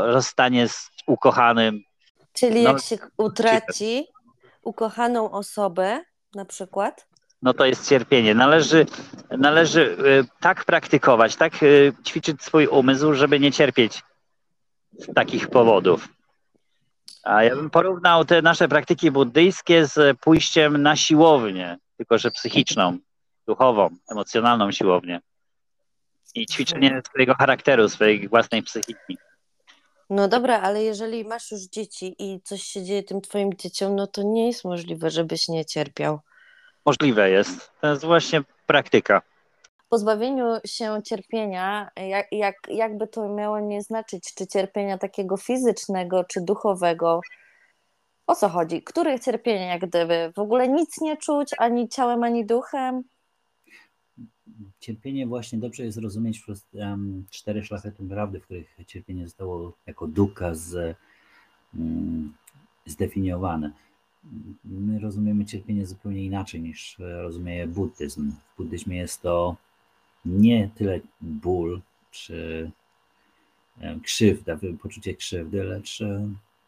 [0.05, 1.81] rozstanie z ukochanym.
[2.33, 4.07] Czyli no, jak się utraci,
[4.61, 6.01] ukochaną osobę
[6.35, 7.07] na przykład?
[7.41, 8.35] No to jest cierpienie.
[8.35, 8.85] Należy,
[9.37, 14.03] należy y, tak praktykować, tak y, ćwiczyć swój umysł, żeby nie cierpieć
[14.91, 16.07] z takich powodów.
[17.23, 22.97] A ja bym porównał te nasze praktyki buddyjskie z pójściem na siłownię, tylko że psychiczną,
[23.47, 25.19] duchową, emocjonalną siłownię.
[26.35, 29.17] I ćwiczenie swojego charakteru, swojej własnej psychiki.
[30.09, 34.07] No dobra, ale jeżeli masz już dzieci i coś się dzieje tym twoim dzieciom, no
[34.07, 36.19] to nie jest możliwe, żebyś nie cierpiał.
[36.85, 37.71] Możliwe jest.
[37.81, 39.21] To jest właśnie praktyka.
[39.89, 46.41] Pozbawieniu się cierpienia, jak, jak, jakby to miało nie znaczyć, czy cierpienia takiego fizycznego, czy
[46.41, 47.21] duchowego,
[48.27, 48.83] o co chodzi?
[48.83, 50.31] Które cierpienie, jak gdyby?
[50.35, 53.03] W ogóle nic nie czuć, ani ciałem, ani duchem?
[54.79, 60.07] cierpienie właśnie dobrze jest rozumieć przez um, cztery szlachetne prawdy, w których cierpienie zostało jako
[60.07, 60.97] duka z,
[61.73, 62.33] um,
[62.85, 63.71] zdefiniowane.
[64.63, 68.31] My rozumiemy cierpienie zupełnie inaczej niż rozumie buddyzm.
[68.31, 69.55] W buddyzmie jest to
[70.25, 72.71] nie tyle ból czy
[74.03, 76.03] krzywda, poczucie krzywdy, lecz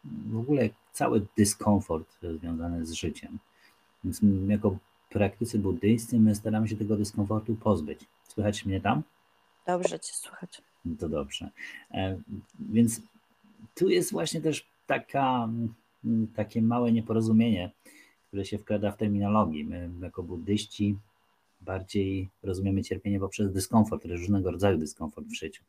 [0.04, 3.38] w ogóle cały dyskomfort związany z życiem.
[4.04, 4.76] Więc jako
[5.10, 8.00] praktyce buddyjskiej my staramy się tego dyskomfortu pozbyć.
[8.28, 9.02] Słychać mnie tam?
[9.66, 10.62] Dobrze cię słychać.
[10.84, 11.50] No to dobrze.
[11.90, 12.20] E,
[12.60, 13.00] więc
[13.74, 15.48] tu jest właśnie też taka,
[16.04, 17.70] mm, takie małe nieporozumienie,
[18.26, 19.64] które się wkrada w terminologii.
[19.64, 20.96] My jako buddyści
[21.60, 25.62] bardziej rozumiemy cierpienie poprzez dyskomfort, różnego rodzaju dyskomfort w życiu.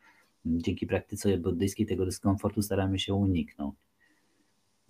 [0.45, 3.75] Dzięki praktyce buddyjskiej tego dyskomfortu staramy się uniknąć.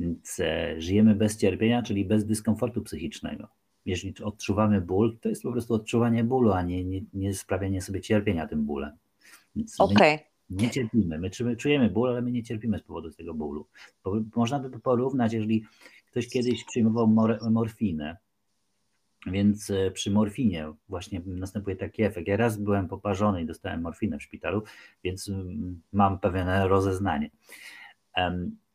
[0.01, 3.47] Więc e, żyjemy bez cierpienia, czyli bez dyskomfortu psychicznego
[3.85, 8.01] jeżeli odczuwamy ból, to jest po prostu odczuwanie bólu, a nie, nie, nie sprawianie sobie
[8.01, 8.91] cierpienia tym bólem.
[9.79, 10.15] Okej.
[10.15, 10.19] Okay.
[10.49, 11.19] Nie cierpimy.
[11.19, 13.67] My czujemy ból, ale my nie cierpimy z powodu tego bólu.
[14.35, 15.65] Można by to porównać, jeżeli
[16.11, 18.17] ktoś kiedyś przyjmował mor morfinę,
[19.27, 22.27] więc e, przy morfinie właśnie następuje taki efekt.
[22.27, 24.63] Ja raz byłem poparzony i dostałem morfinę w szpitalu,
[25.03, 27.29] więc mm, mam pewne rozeznanie.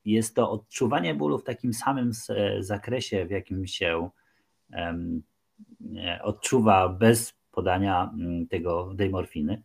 [0.07, 2.13] Jest to odczuwanie bólu w takim samym
[2.59, 4.11] zakresie, w jakim się
[6.23, 9.63] odczuwa bez podania mm, tego, tej morfiny.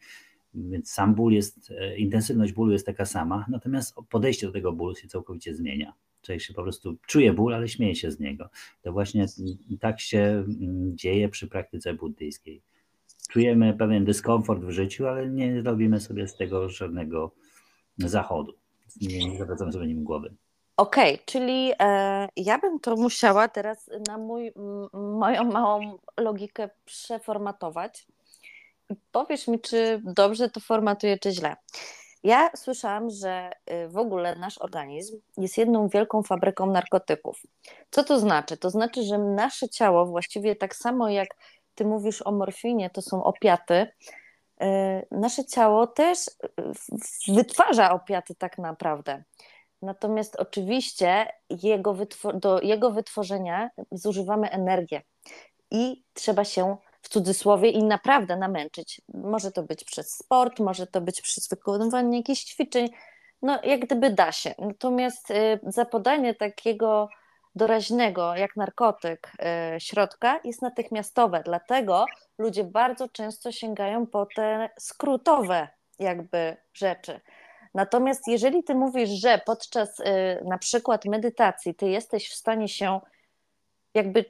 [0.54, 4.96] Więc sam ból jest, e, intensywność bólu jest taka sama, natomiast podejście do tego bólu
[4.96, 5.94] się całkowicie zmienia.
[6.22, 8.50] Człowiek się po prostu czuje ból, ale śmieje się z niego.
[8.82, 9.26] To właśnie
[9.80, 12.62] tak się mm, dzieje przy praktyce buddyjskiej.
[13.30, 17.32] Czujemy pewien dyskomfort w życiu, ale nie robimy sobie z tego żadnego
[17.98, 18.61] zachodu.
[19.02, 20.36] Nie, nie zawracamy sobie nim głowy.
[20.78, 24.54] Okej, okay, czyli e, ja bym to musiała teraz na mój,
[24.94, 28.08] moją małą logikę przeformatować.
[29.12, 31.56] Powiesz mi, czy dobrze to formatuje, czy źle.
[32.24, 37.42] Ja słyszałam, że y, w ogóle nasz organizm jest jedną wielką fabryką narkotyków.
[37.92, 38.58] Co to znaczy?
[38.58, 41.28] To znaczy, że nasze ciało, właściwie tak samo jak
[41.76, 43.88] ty mówisz o morfinie, to są opiaty,
[45.12, 49.24] nasze ciało też y, wytwarza opiaty tak naprawdę.
[49.82, 51.98] Natomiast oczywiście jego
[52.34, 55.02] do jego wytworzenia zużywamy energię
[55.72, 59.02] i trzeba się w cudzysłowie i naprawdę namęczyć.
[59.14, 62.90] Może to być przez sport, może to być przez wykonywanie jakichś ćwiczeń,
[63.42, 64.56] no jak gdyby da się.
[64.60, 67.10] Natomiast y, za podanie takiego
[67.56, 71.42] doraźnego, jak narkotyk, e, środka jest natychmiastowe.
[71.46, 72.06] Dlatego
[72.38, 75.68] ludzie bardzo często sięgają po te skrótowe
[76.00, 77.20] jakby rzeczy.
[77.74, 80.04] Natomiast jeżeli ty mówisz, że podczas y,
[80.46, 83.00] na przykład medytacji ty jesteś w stanie się
[83.94, 84.26] jakby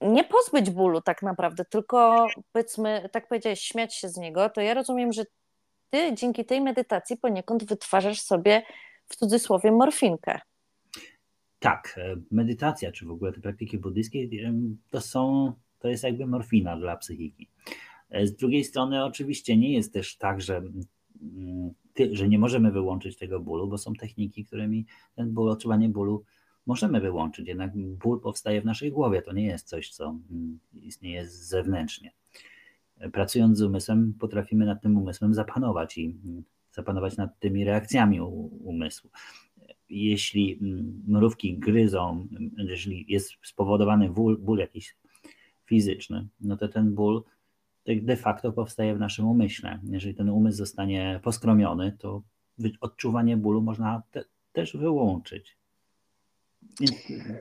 [0.00, 4.74] nie pozbyć bólu tak naprawdę, tylko powiedzmy, tak powiedziałeś, śmiać się z niego, to ja
[4.74, 5.24] rozumiem, że
[5.90, 8.62] ty dzięki tej medytacji poniekąd wytwarzasz sobie
[9.08, 10.40] w cudzysłowie morfinkę.
[11.64, 14.28] Tak, e, medytacja, czy w ogóle te praktyki buddyjskie,
[14.90, 17.48] to są, to jest jakby morfina dla psychiki.
[18.10, 21.70] E, z drugiej strony oczywiście nie jest też tak, że mm,
[22.12, 26.24] że nie możemy wyłączyć tego bólu, bo są techniki, którymi ten ból, odczuwanie bólu
[26.66, 27.48] możemy wyłączyć.
[27.48, 32.12] Jednak ból powstaje w naszej głowie, to nie jest coś, co mm, istnieje zewnętrznie.
[33.12, 38.20] Pracując z umysłem, potrafimy nad tym umysłem zapanować i mm, zapanować nad tymi reakcjami
[38.64, 39.10] umysłu.
[39.88, 44.96] Jeśli mm, mrówki gryzą, jeżeli jest spowodowany ból, ból jakiś
[45.66, 47.22] fizyczny, no to ten ból
[47.86, 49.80] de facto powstaje w naszym umyśle.
[49.90, 52.22] Jeżeli ten umysł zostanie poskromiony, to
[52.80, 55.56] odczuwanie bólu można te, też wyłączyć.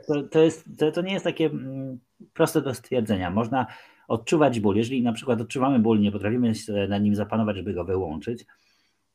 [0.08, 2.00] To, to, jest, to, to, nie jest takie mm,
[2.34, 3.32] proste do stwierdzenia.
[3.32, 3.68] Można
[4.08, 4.76] odczuwać ból.
[4.76, 6.54] Jeżeli na przykład odczuwamy ból, nie potrafimy
[6.90, 8.46] na nim zapanować, żeby go wyłączyć,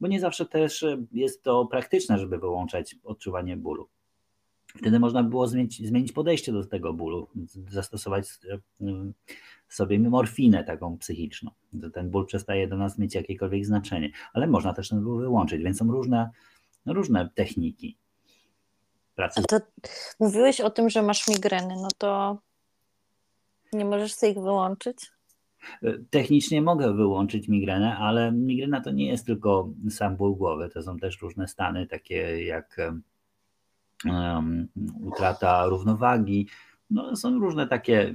[0.00, 3.88] bo nie zawsze też jest to praktyczne, żeby wyłączać odczuwanie bólu.
[4.76, 7.28] Wtedy można było zmienić, zmienić podejście do tego bólu,
[7.70, 8.28] zastosować
[9.68, 11.50] sobie morfinę taką psychiczną.
[11.92, 15.78] Ten ból przestaje do nas mieć jakiekolwiek znaczenie, ale można też ten ból wyłączyć, więc
[15.78, 16.30] są różne,
[16.86, 17.96] różne techniki
[19.14, 19.42] pracy.
[19.48, 19.60] To
[20.20, 22.38] mówiłeś o tym, że masz migreny, no to
[23.72, 25.17] nie możesz sobie ich wyłączyć?
[26.10, 30.98] Technicznie mogę wyłączyć migrenę, ale migrena to nie jest tylko sam ból głowy, to są
[30.98, 32.76] też różne stany, takie jak
[34.04, 34.68] um,
[35.00, 36.48] utrata równowagi.
[36.90, 38.14] No, są różne takie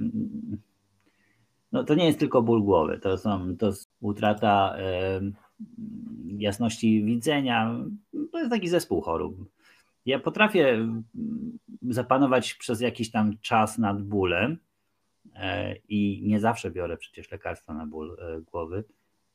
[1.74, 5.20] no to nie jest tylko ból głowy, to, są, to jest utrata e,
[6.26, 7.84] jasności widzenia,
[8.32, 9.36] to jest taki zespół chorób.
[10.06, 10.88] Ja potrafię
[11.82, 14.56] zapanować przez jakiś tam czas nad bólem e,
[15.88, 18.84] i nie zawsze biorę przecież lekarstwa na ból e, głowy,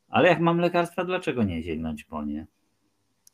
[0.09, 2.47] ale jak mam lekarstwa, dlaczego nie sięgnąć po nie?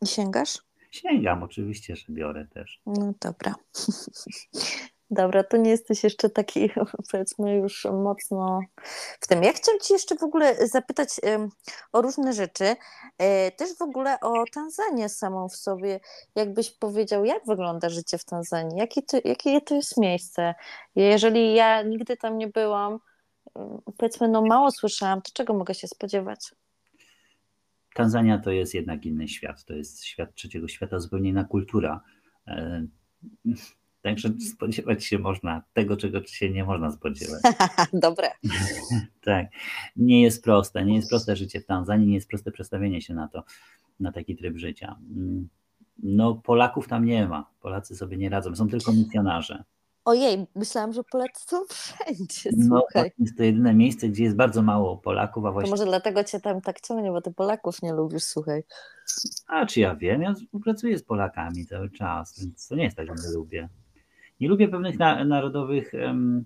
[0.06, 0.58] Sięgasz?
[0.92, 2.82] Sięgam, oczywiście, że biorę też.
[2.86, 3.56] No dobra.
[5.12, 6.70] Dobra, to nie jesteś jeszcze taki,
[7.12, 8.60] powiedzmy, już mocno
[9.22, 9.44] w tym.
[9.44, 11.10] Ja chciałam Ci jeszcze w ogóle zapytać
[11.92, 12.76] o różne rzeczy,
[13.18, 16.00] e, też w ogóle o Tanzanię samą w sobie.
[16.36, 18.78] Jakbyś powiedział, jak wygląda życie w Tanzanii?
[18.78, 20.54] Jakie to, jakie to jest miejsce?
[20.96, 23.00] Jeżeli ja nigdy tam nie byłam,
[23.98, 26.52] powiedzmy, no mało słyszałam, to czego mogę się spodziewać?
[27.96, 29.66] Tanzania to jest jednak inny świat.
[29.66, 32.02] To jest świat trzeciego świata, zupełnie inna kultura
[32.48, 32.86] e,
[34.06, 37.42] Także spodziewać się można tego, czego się nie można spodziewać.
[37.94, 38.32] Dobre.
[39.26, 39.48] tak.
[39.96, 40.86] Nie jest proste.
[40.86, 43.44] Nie jest proste życie w Tanzanii, nie jest proste przestawienie się na to,
[44.00, 44.96] na taki tryb życia.
[45.16, 45.50] Mm.
[46.04, 47.50] No, Polaków tam nie ma.
[47.62, 48.56] Polacy sobie nie radzą.
[48.56, 49.64] Są tylko misjonarze.
[50.06, 52.50] Ojej, myślałam, że Polacy są wszędzie.
[52.58, 53.12] No, słuchaj.
[53.18, 55.46] No, jest to jedyne miejsce, gdzie jest bardzo mało Polaków.
[55.46, 55.70] A właśnie...
[55.70, 58.64] To może dlatego cię tam tak ciągnie, bo ty Polaków nie lubisz, słuchaj.
[59.48, 60.22] A czy ja wiem?
[60.22, 63.70] Ja współpracuję z Polakami cały czas, więc to nie jest tak, że nie lubię.
[64.40, 66.46] Nie lubię pewnych na, narodowych um,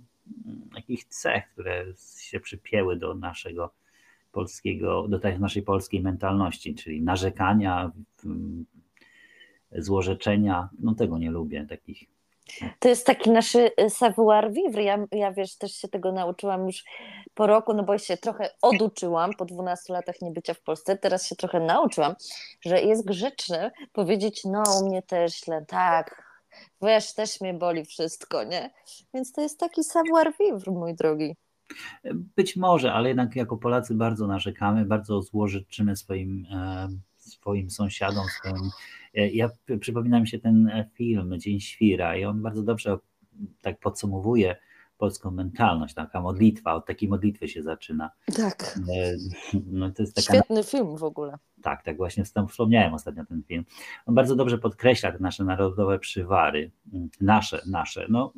[0.76, 1.86] jakich cech, które
[2.20, 3.74] się przypięły do naszego
[4.32, 7.92] polskiego, do tej naszej polskiej mentalności, czyli narzekania,
[9.72, 10.70] złorzeczenia.
[10.80, 12.10] No tego nie lubię, takich
[12.80, 14.84] to jest taki nasz y, savoir vivre.
[14.84, 16.84] Ja, ja wiesz, też się tego nauczyłam już
[17.34, 20.98] po roku, no bo się trochę oduczyłam po 12 latach niebycia w Polsce.
[20.98, 22.16] Teraz się trochę nauczyłam,
[22.62, 26.29] że jest grzeczne powiedzieć, no u mnie też źle, tak,
[26.82, 28.70] wiesz, też mnie boli wszystko, nie?
[29.14, 31.36] Więc to jest taki savoir vivre, mój drogi.
[32.36, 38.70] Być może, ale jednak jako Polacy bardzo narzekamy, bardzo złożyczymy swoim, e, swoim sąsiadom, swoim...
[39.14, 42.98] E, ja przypominam się ten film Dzień Świra i on bardzo dobrze
[43.62, 44.56] tak podsumowuje
[45.00, 48.12] polską mentalność, taka modlitwa, od takiej modlitwy się zaczyna.
[48.36, 48.80] Tak.
[48.94, 49.16] E,
[49.72, 50.34] no, to jest taka...
[50.34, 51.38] Świetny film w ogóle.
[51.62, 53.66] Tak, tak właśnie wspomniałem ostatnio ten film.
[54.06, 56.72] On bardzo dobrze podkreśla te nasze narodowe przywary,
[57.22, 58.06] nasze, nasze.
[58.10, 58.34] No,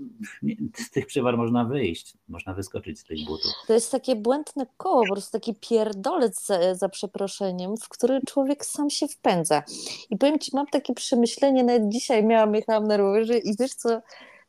[0.75, 3.51] z tych przywar można wyjść, można wyskoczyć z tych butów.
[3.67, 8.65] To jest takie błędne koło, po prostu taki pierdolec za, za przeproszeniem, w który człowiek
[8.65, 9.63] sam się wpędza.
[10.09, 14.01] I powiem Ci, mam takie przemyślenie, nawet dzisiaj miałam, jechałam na rowerze i wiesz co,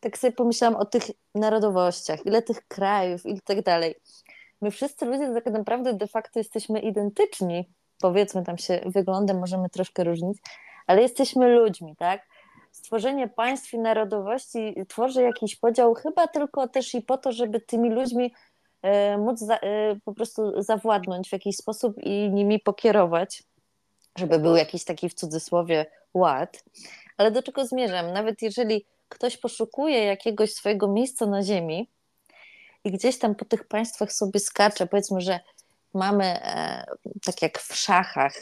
[0.03, 1.03] tak sobie pomyślałam o tych
[1.35, 3.95] narodowościach, ile tych krajów i tak dalej.
[4.61, 7.69] My wszyscy ludzie tak naprawdę de facto jesteśmy identyczni,
[8.01, 10.39] powiedzmy tam się wyglądem możemy troszkę różnić,
[10.87, 12.23] ale jesteśmy ludźmi, tak?
[12.73, 17.91] stworzenie państw i narodowości tworzy jakiś podział, chyba tylko też i po to, żeby tymi
[17.91, 18.35] ludźmi
[18.83, 23.43] e, móc za, e, po prostu zawładnąć w jakiś sposób i nimi pokierować,
[24.19, 26.65] żeby był jakiś taki w cudzysłowie ład.
[27.17, 28.13] Ale do czego zmierzam?
[28.13, 31.91] Nawet jeżeli ktoś poszukuje jakiegoś swojego miejsca na ziemi
[32.85, 35.41] i gdzieś tam po tych państwach sobie skacze, powiedzmy, że
[35.95, 36.85] mamy e,
[37.25, 38.35] tak jak w szachach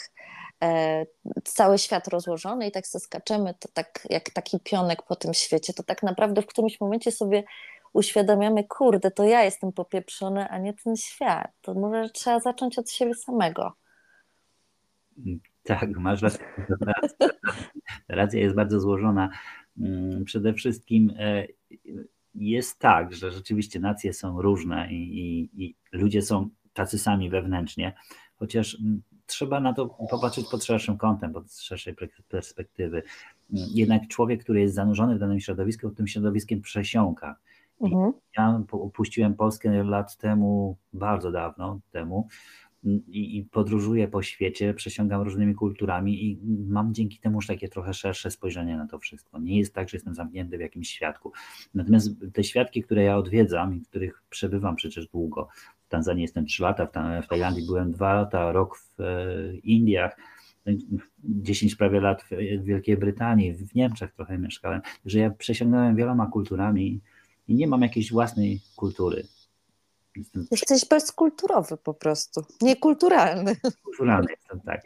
[0.62, 1.06] e,
[1.44, 5.82] cały świat rozłożony i tak skaczemy, to tak jak taki pionek po tym świecie, to
[5.82, 7.44] tak naprawdę w którymś momencie sobie
[7.92, 11.50] uświadamiamy, kurde, to ja jestem popieprzony, a nie ten świat.
[11.62, 13.72] To może trzeba zacząć od siebie samego.
[15.64, 16.44] Tak, masz rację.
[18.08, 19.30] Racja jest bardzo złożona.
[19.80, 21.46] Mm, przede wszystkim e,
[22.34, 27.92] jest tak, że rzeczywiście nacje są różne i, i, i ludzie są tacy sami wewnętrznie,
[28.36, 31.94] chociaż mm, trzeba na to popatrzeć pod szerszym kątem, pod szerszej
[32.28, 33.02] perspektywy.
[33.52, 37.36] Mm, jednak człowiek, który jest zanurzony w danym środowisku, tym środowiskiem przesiąka.
[37.80, 38.12] Mhm.
[38.38, 42.28] Ja opuściłem Polskę lat temu, bardzo dawno temu,
[42.84, 47.94] i, i podróżuję po świecie, przesiągam różnymi kulturami i mam dzięki temu już takie trochę
[47.94, 49.38] szersze spojrzenie na to wszystko.
[49.38, 51.32] Nie jest tak, że jestem zamknięty w jakimś świadku.
[51.74, 55.48] Natomiast te świadki, które ja odwiedzam i w których przebywam przecież długo,
[55.86, 56.86] w Tanzanii jestem 3 lata,
[57.22, 60.16] w Tajlandii byłem 2 lata, rok w e, Indiach,
[61.24, 62.24] 10 prawie lat
[62.60, 67.00] w Wielkiej Brytanii, w Niemczech trochę mieszkałem, że ja przesiągnąłem wieloma kulturami
[67.48, 69.22] i nie mam jakiejś własnej kultury.
[70.50, 73.56] Jesteś bezkulturowy po prostu, niekulturalny.
[73.84, 74.82] Kulturalny jestem, tak.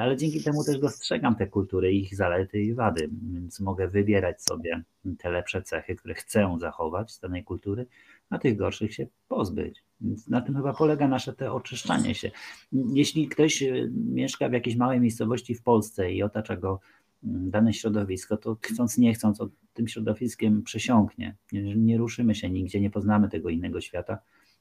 [0.00, 4.82] Ale dzięki temu też dostrzegam te kultury, ich zalety i wady, więc mogę wybierać sobie
[5.18, 7.86] te lepsze cechy, które chcę zachować z danej kultury,
[8.30, 9.84] a tych gorszych się pozbyć.
[10.00, 12.30] Więc na tym chyba polega nasze te oczyszczanie się.
[12.72, 16.80] Jeśli ktoś e, mieszka w jakiejś małej miejscowości w Polsce i otacza go
[17.22, 21.36] dane środowisko, to chcąc nie chcąc od tym środowiskiem przesiąknie.
[21.52, 24.18] Jeżeli nie ruszymy się nigdzie, nie poznamy tego innego świata,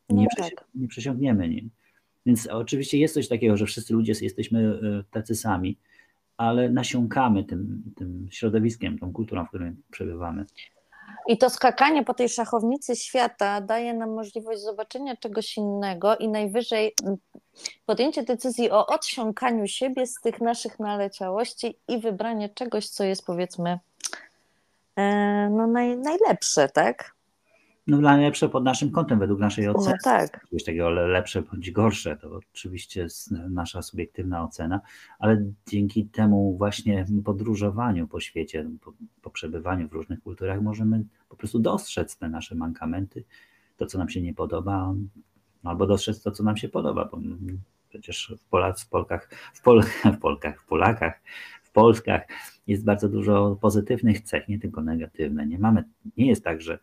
[0.10, 0.68] nie, no tak.
[0.76, 1.70] nie przesiągniemy nim.
[2.26, 5.78] Więc oczywiście jest coś takiego, że wszyscy ludzie jesteśmy e, tacy sami,
[6.38, 10.46] ale nasiąkamy tym, tym środowiskiem, tą kulturą, w którym przebywamy.
[11.28, 16.96] I to skakanie po tej szachownicy świata daje nam możliwość zobaczenia czegoś innego i najwyżej
[17.86, 23.80] podjęcie decyzji o odsiąkaniu siebie z tych naszych naleciałości i wybranie czegoś, co jest powiedzmy
[24.96, 27.16] E, no naj, najlepsze, tak?
[27.88, 29.98] No najlepsze pod naszym kątem, według naszej no oceny.
[30.06, 30.48] No tak.
[30.52, 34.82] Coś takiego lepsze bądź gorsze, to oczywiście jest nasza subiektywna ocena,
[35.20, 41.36] ale dzięki temu właśnie podróżowaniu po świecie, po, po przebywaniu w różnych kulturach możemy po
[41.36, 43.24] prostu dostrzec te nasze mankamenty,
[43.78, 44.94] to co nam się nie podoba,
[45.64, 47.20] albo dostrzec to, co nam się podoba, bo
[47.90, 49.84] przecież w, Polac, w Polkach, w, Pol,
[50.18, 51.22] w Polkach, w Polakach,
[51.64, 52.22] w Polskach
[52.68, 55.48] jest bardzo dużo pozytywnych cech, nie tylko negatywne.
[55.48, 55.84] Nie mamy,
[56.18, 56.80] nie jest tak, że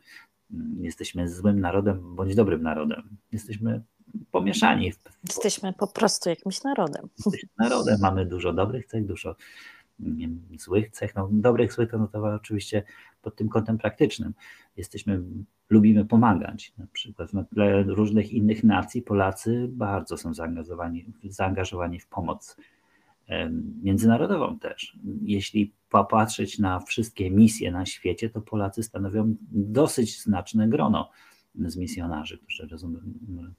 [0.80, 3.16] jesteśmy złym narodem bądź dobrym narodem.
[3.32, 3.82] Jesteśmy
[4.30, 4.92] pomieszani.
[5.28, 7.09] Jesteśmy po prostu jakimś narodem.
[7.16, 8.01] Jesteśmy narodem.
[8.01, 9.36] Mamy dużo dobrych cech, dużo
[10.01, 11.14] wiem, złych cech.
[11.14, 12.82] No, dobrych, złych to notowa oczywiście
[13.22, 14.34] pod tym kątem praktycznym.
[14.76, 15.22] Jesteśmy,
[15.70, 16.72] lubimy pomagać.
[16.78, 22.57] Na przykład na tle różnych innych nacji Polacy bardzo są zaangażowani, zaangażowani w pomoc
[23.83, 24.99] międzynarodową też.
[25.22, 31.11] Jeśli popatrzeć na wszystkie misje na świecie, to Polacy stanowią dosyć znaczne grono
[31.55, 33.53] z misjonarzy, którzy rozumieją.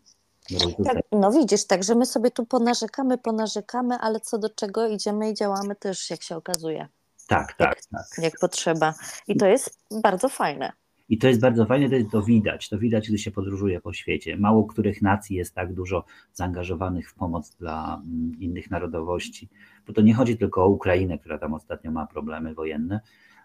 [0.84, 5.32] Tak, no widzisz, tak, że my sobie tu ponarzekamy, ponarzekamy, ale co do czego idziemy
[5.32, 6.88] i działamy też, jak się okazuje.
[7.28, 8.24] Tak, tak, jak, tak.
[8.24, 8.94] Jak potrzeba.
[9.28, 10.72] I to jest bardzo fajne.
[11.10, 14.38] I to jest bardzo fajne, to widać, to widać, gdy się podróżuje po świecie.
[14.38, 19.49] Mało których nacji jest tak dużo zaangażowanych w pomoc dla mm, innych narodowości,
[19.88, 22.99] bo to nie chodzi tylko o Ukrainę, która tam ostatnio ma problemy wojenne,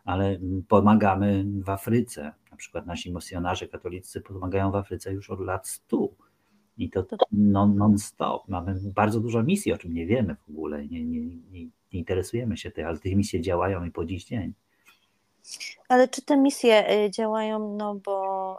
[0.05, 2.33] ale mm, pomagamy w Afryce.
[2.51, 6.17] Na przykład nasi misjonarze katolicy pomagają w Afryce już od lat stu.
[6.79, 8.49] I to non-stop.
[8.49, 12.57] Mamy bardzo dużo misji, o czym nie wiemy w ogóle, nie, nie, nie, nie interesujemy
[12.57, 14.55] się tym, ale te misje działają i po dziś dzień.
[15.89, 18.59] Ale czy te misje y, działają, no bo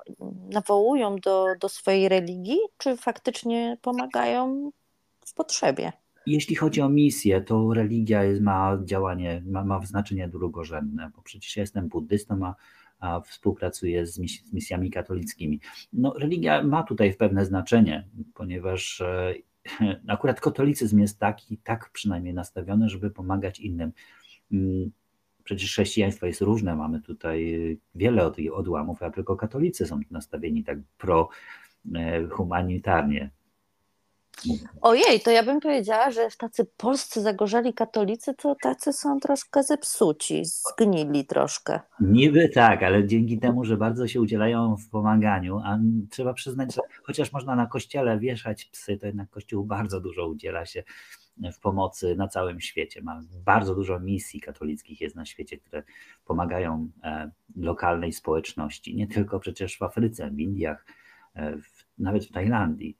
[0.49, 4.71] nawołują do, do swojej religii, czy faktycznie pomagają
[5.25, 5.91] w potrzebie?
[6.25, 11.57] Jeśli chodzi o misję, to religia jest, ma działanie, ma, ma znaczenie drugorzędne, bo przecież
[11.57, 12.55] ja jestem buddystą, a,
[12.99, 15.59] a współpracuję z, mis, z misjami katolickimi.
[15.93, 19.33] No, religia ma tutaj pewne znaczenie, ponieważ e,
[20.07, 23.91] akurat katolicyzm jest taki, tak przynajmniej nastawiony, żeby pomagać innym.
[25.45, 30.77] Przecież chrześcijaństwo jest różne, mamy tutaj wiele od, odłamów, a tylko katolicy są nastawieni tak
[30.97, 33.29] pro-humanitarnie.
[34.81, 40.43] Ojej, to ja bym powiedziała, że tacy polscy zagorzeli katolicy, to tacy są troszkę zepsuci,
[40.45, 41.79] zgnili troszkę.
[41.99, 45.79] Niby tak, ale dzięki temu, że bardzo się udzielają w pomaganiu, a
[46.09, 50.65] trzeba przyznać, że chociaż można na kościele wieszać psy, to jednak kościół bardzo dużo udziela
[50.65, 50.83] się
[51.53, 53.01] w pomocy na całym świecie.
[53.01, 55.83] Ma bardzo dużo misji katolickich jest na świecie, które
[56.25, 60.86] pomagają e, lokalnej społeczności, nie tylko przecież w Afryce, w Indiach,
[61.36, 61.57] e,
[61.97, 62.97] nawet w Tajlandii.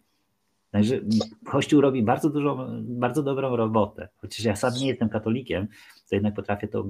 [0.75, 0.99] Także
[1.45, 4.09] Kościół robi bardzo dużo, bardzo dobrą robotę.
[4.17, 5.67] Chociaż ja sam nie jestem katolikiem,
[6.09, 6.86] to jednak potrafię to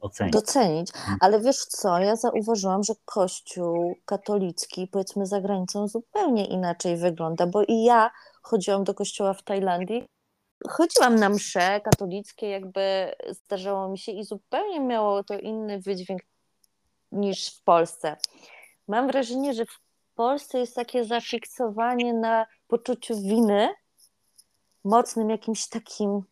[0.00, 0.32] ocenić.
[0.32, 0.90] Docenić.
[1.20, 7.62] Ale wiesz co, ja zauważyłam, że Kościół katolicki, powiedzmy za granicą, zupełnie inaczej wygląda, bo
[7.68, 8.10] i ja
[8.42, 10.04] chodziłam do kościoła w Tajlandii,
[10.68, 16.22] chodziłam na msze katolickie, jakby zdarzało mi się i zupełnie miało to inny wydźwięk
[17.12, 18.16] niż w Polsce.
[18.88, 19.80] Mam wrażenie, że w
[20.14, 23.68] Polsce jest takie zafiksowanie na poczuciu winy,
[24.84, 26.22] mocnym jakimś takim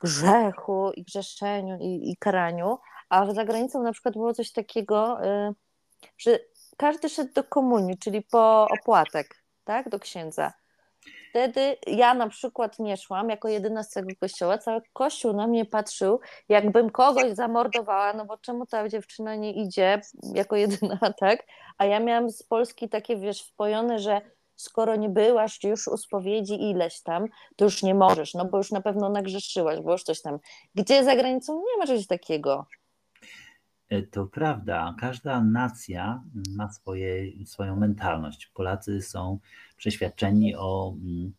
[0.00, 5.54] grzechu i grzeszeniu i, i karaniu, a za granicą na przykład było coś takiego, y,
[6.18, 6.38] że
[6.76, 10.52] każdy szedł do komunii, czyli po opłatek, tak, do księdza
[11.32, 15.64] wtedy ja na przykład nie szłam jako jedyna z tego kościoła, cały kościół na mnie
[15.64, 20.00] patrzył, jakbym kogoś zamordowała, no bo czemu ta dziewczyna nie idzie
[20.34, 21.46] jako jedyna, tak?
[21.78, 24.20] A ja miałam z Polski takie, wiesz, wpojone, że
[24.56, 27.26] skoro nie byłaś już u spowiedzi ileś tam,
[27.56, 30.38] to już nie możesz, no bo już na pewno nagrzeszyłaś, bo już coś tam.
[30.74, 32.66] Gdzie za granicą nie ma czegoś takiego.
[33.92, 36.22] E, to prawda, każda nacja
[36.56, 38.46] ma swoje, swoją mentalność.
[38.46, 39.38] Polacy są
[39.76, 41.32] przeświadczeni o, mm,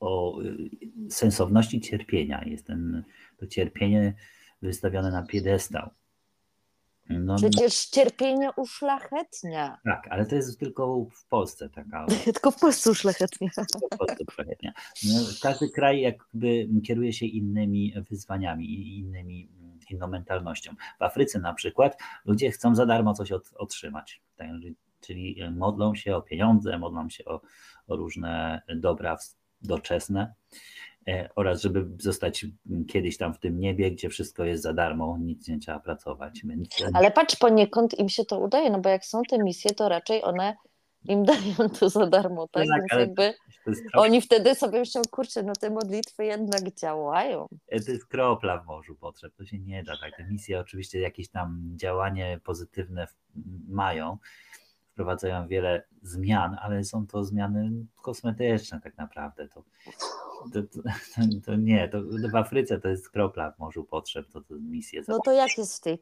[0.00, 0.70] o y,
[1.10, 2.44] sensowności cierpienia.
[2.44, 3.04] Jest ten,
[3.36, 4.14] to cierpienie
[4.62, 5.90] wystawione na piedestał.
[7.10, 9.78] No, Przecież cierpienie uszlachetnia.
[9.84, 12.06] Tak, ale to jest tylko w Polsce taka.
[12.24, 13.48] tylko w Polsce uszlachetnia.
[13.94, 14.72] W Polsce uszlachetnia.
[15.04, 19.48] No, każdy kraj jakby kieruje się innymi wyzwaniami i innymi
[19.92, 20.74] inną mentalnością.
[20.98, 24.22] W Afryce na przykład ludzie chcą za darmo coś od, otrzymać.
[24.36, 24.48] Tak,
[25.00, 27.40] czyli modlą się o pieniądze, modlą się o,
[27.86, 29.16] o różne dobra
[29.62, 30.34] doczesne
[31.08, 32.46] e, oraz żeby zostać
[32.88, 36.40] kiedyś tam w tym niebie, gdzie wszystko jest za darmo, nic nie trzeba pracować.
[36.44, 36.68] Więc...
[36.94, 40.24] Ale patrz, poniekąd im się to udaje, no bo jak są te misje, to raczej
[40.24, 40.56] one
[41.04, 42.66] im dają to za darmo, tak?
[42.68, 43.34] tak Więc jakby
[43.92, 47.48] oni wtedy sobie myślą, kurczę, no te modlitwy jednak działają.
[47.68, 50.16] E, to jest kropla w morzu potrzeb, to się nie da, tak?
[50.16, 53.06] Te misje oczywiście jakieś tam działanie pozytywne
[53.68, 54.18] mają,
[54.92, 57.70] wprowadzają wiele zmian, ale są to zmiany
[58.02, 59.48] kosmetyczne tak naprawdę.
[59.48, 59.62] To,
[60.52, 60.82] to, to,
[61.46, 62.02] to nie, to
[62.32, 65.02] w Afryce to jest kropla w morzu potrzeb, to, to misje.
[65.08, 65.98] No to jak jest w tej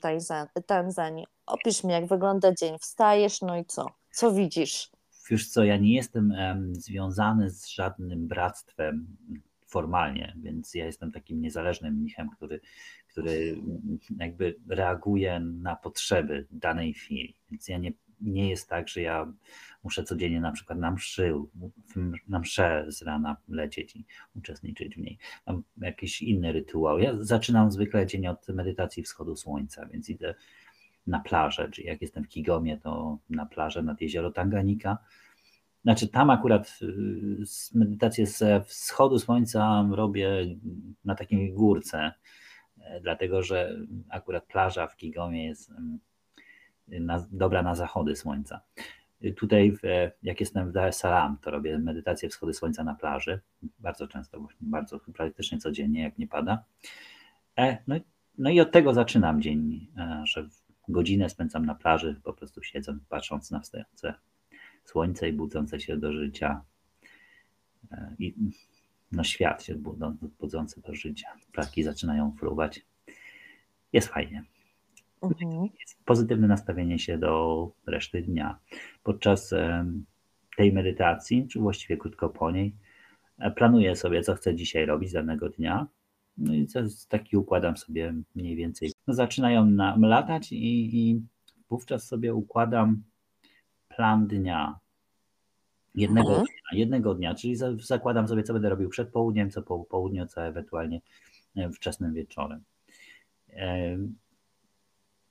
[0.67, 1.27] Tanzanii?
[1.47, 2.79] Opisz mi, jak wygląda dzień.
[2.79, 3.87] Wstajesz, no i co?
[4.13, 4.91] Co widzisz?
[5.31, 6.33] Wiesz co, ja nie jestem
[6.73, 9.17] związany z żadnym bractwem
[9.67, 12.61] formalnie, więc ja jestem takim niezależnym mnichem, który,
[13.09, 13.57] który
[14.19, 17.35] jakby reaguje na potrzeby danej chwili.
[17.51, 19.33] Więc ja nie, nie jest tak, że ja
[19.85, 21.35] muszę codziennie na przykład na mszy,
[22.29, 24.05] na mszę z rana lecieć i
[24.35, 25.19] uczestniczyć w niej.
[25.47, 26.99] Mam jakiś inny rytuał.
[26.99, 30.35] Ja zaczynam zwykle dzień od medytacji wschodu słońca, więc idę
[31.07, 34.99] na plażę, czyli jak jestem w Kigomie, to na plażę nad jezioro Tanganika.
[35.83, 37.45] Znaczy tam akurat y,
[37.75, 40.57] medytację ze wschodu słońca robię
[41.05, 42.13] na takiej górce,
[42.81, 43.77] e, dlatego że
[44.09, 45.73] akurat plaża w Kigomie jest
[46.89, 48.61] na, dobra na zachody słońca.
[49.37, 49.77] Tutaj,
[50.23, 53.41] jak jestem w Dar es Salaam, to robię medytację wschody słońca na plaży.
[53.79, 56.65] Bardzo często, bardzo praktycznie codziennie, jak nie pada.
[57.59, 57.97] E, no,
[58.39, 60.49] no i od tego zaczynam dzień, e, że
[60.91, 64.15] godzinę spędzam na plaży, po prostu siedząc, patrząc na wstające
[64.85, 66.63] słońce i budzące się do życia.
[67.93, 68.35] E, I
[69.13, 69.75] no świat się
[70.41, 71.29] budzący do życia.
[71.53, 72.87] Ptaki zaczynają fruwać.
[73.93, 74.45] Jest fajnie.
[75.23, 75.69] Mhm.
[75.81, 78.59] Jest pozytywne nastawienie się do reszty dnia.
[79.03, 79.55] Podczas
[80.57, 82.75] tej medytacji, czy właściwie krótko po niej,
[83.39, 85.87] e, planuję sobie, co chcę dzisiaj robić danego dnia
[86.41, 86.67] no i
[87.09, 88.93] taki układam sobie mniej więcej.
[89.15, 91.23] Zaczynają nam latać i, i
[91.71, 93.03] wówczas sobie układam
[93.89, 94.79] plan dnia.
[95.95, 96.47] Jednego mhm.
[96.47, 100.43] dnia, jednego dnia, czyli zakładam sobie, co będę robił przed południem, co po południu, co
[100.43, 101.01] ewentualnie
[101.57, 102.65] e, wczesnym wieczorem.
[103.53, 103.97] E,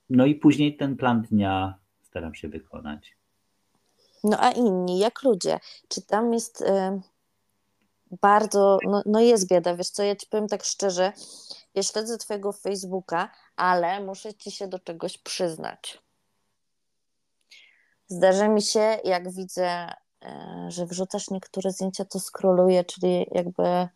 [0.09, 3.15] no i później ten plan dnia staram się wykonać.
[4.23, 5.59] No a inni, jak ludzie?
[5.87, 6.65] Czy tam jest y,
[8.21, 11.13] bardzo, no, no jest bieda, wiesz co, ja ci powiem tak szczerze,
[11.79, 16.03] ja śledzę twojego Facebooka, ale muszę ci się do czegoś przyznać.
[18.07, 19.93] Zdarza mi się, jak widzę
[20.25, 23.87] e, że wrzucasz niektóre zdjęcia, to skroluję, czyli jakby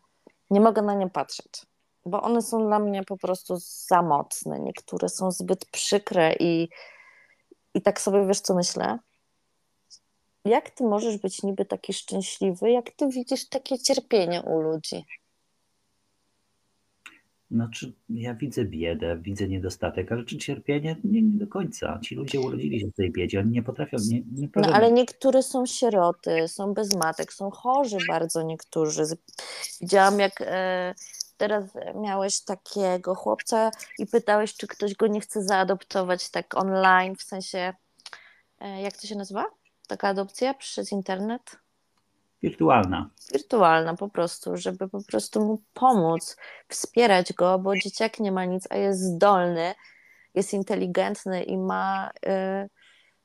[0.50, 1.66] nie mogę na nie patrzeć,
[2.06, 4.60] bo one są dla mnie po prostu za mocne.
[4.60, 6.68] Niektóre są zbyt przykre i,
[7.74, 8.98] i tak sobie wiesz, co myślę?
[10.44, 15.04] Jak ty możesz być niby taki szczęśliwy, jak ty widzisz takie cierpienie u ludzi?
[17.54, 20.96] Znaczy, ja widzę biedę, widzę niedostatek, ale czy cierpienie?
[21.04, 21.98] Nie, nie do końca.
[22.02, 23.96] Ci ludzie urodzili się w tej biedzie, oni nie potrafią.
[24.08, 29.02] Nie, nie no, ale niektóre są sieroty, są bez matek, są chorzy bardzo niektórzy.
[29.80, 30.94] Widziałam, jak e,
[31.36, 31.64] teraz
[32.02, 37.74] miałeś takiego chłopca i pytałeś, czy ktoś go nie chce zaadoptować tak online, w sensie,
[38.60, 39.44] e, jak to się nazywa?
[39.88, 41.63] Taka adopcja przez internet?
[42.44, 43.10] Wirtualna.
[43.32, 46.36] Wirtualna po prostu, żeby po prostu mu pomóc,
[46.68, 49.74] wspierać go, bo dzieciak nie ma nic, a jest zdolny,
[50.34, 52.68] jest inteligentny i ma, y,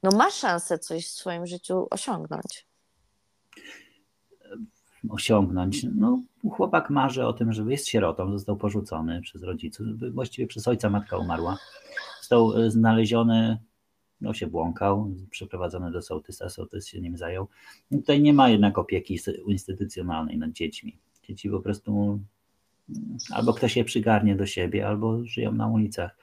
[0.03, 2.67] no ma szansę coś w swoim życiu osiągnąć.
[5.09, 5.85] Osiągnąć.
[5.95, 10.89] No, chłopak marzy o tym, żeby jest sierotą, został porzucony przez rodziców, właściwie przez ojca
[10.89, 11.57] matka umarła.
[12.19, 13.57] Został y, znaleziony
[14.21, 17.47] no się błąkał, przeprowadzony do sołtysa, sołtys się nim zajął.
[17.91, 20.97] I tutaj nie ma jednak opieki instytucjonalnej nad dziećmi.
[21.23, 22.19] Dzieci po prostu
[22.89, 26.17] mm, albo ktoś je przygarnie do siebie, albo żyją na ulicach.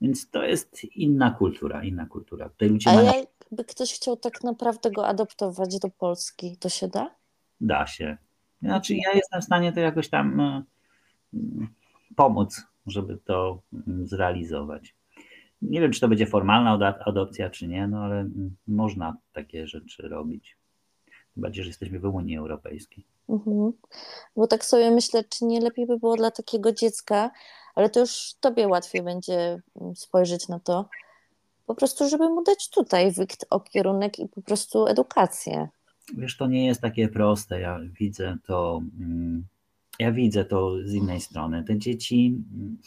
[0.00, 2.48] Więc to jest inna kultura, inna kultura.
[2.48, 3.12] Tutaj ludzie A mają...
[3.50, 7.10] jakby ktoś chciał tak naprawdę go adoptować do Polski, to się da?
[7.60, 8.16] Da się.
[8.62, 10.62] Znaczy ja jestem w stanie to jakoś tam e,
[11.34, 11.68] mm,
[12.16, 14.94] pomóc, żeby to mm, zrealizować.
[15.62, 18.28] Nie wiem, czy to będzie formalna adopcja, czy nie, no ale
[18.66, 20.56] można takie rzeczy robić.
[21.34, 23.04] Tym bardziej, że jesteśmy w Unii Europejskiej.
[23.28, 23.72] Mhm.
[24.36, 27.30] Bo tak sobie myślę, czy nie lepiej by było dla takiego dziecka,
[27.74, 30.88] ale to już tobie łatwiej będzie mm, spojrzeć na to,
[31.66, 35.68] po prostu, żeby mu dać tutaj wykt o kierunek i po prostu edukację.
[36.16, 37.60] Wiesz, to nie jest takie proste.
[37.60, 39.46] Ja widzę to, mm,
[39.98, 41.64] ja widzę to z innej strony.
[41.64, 42.78] Te dzieci mm,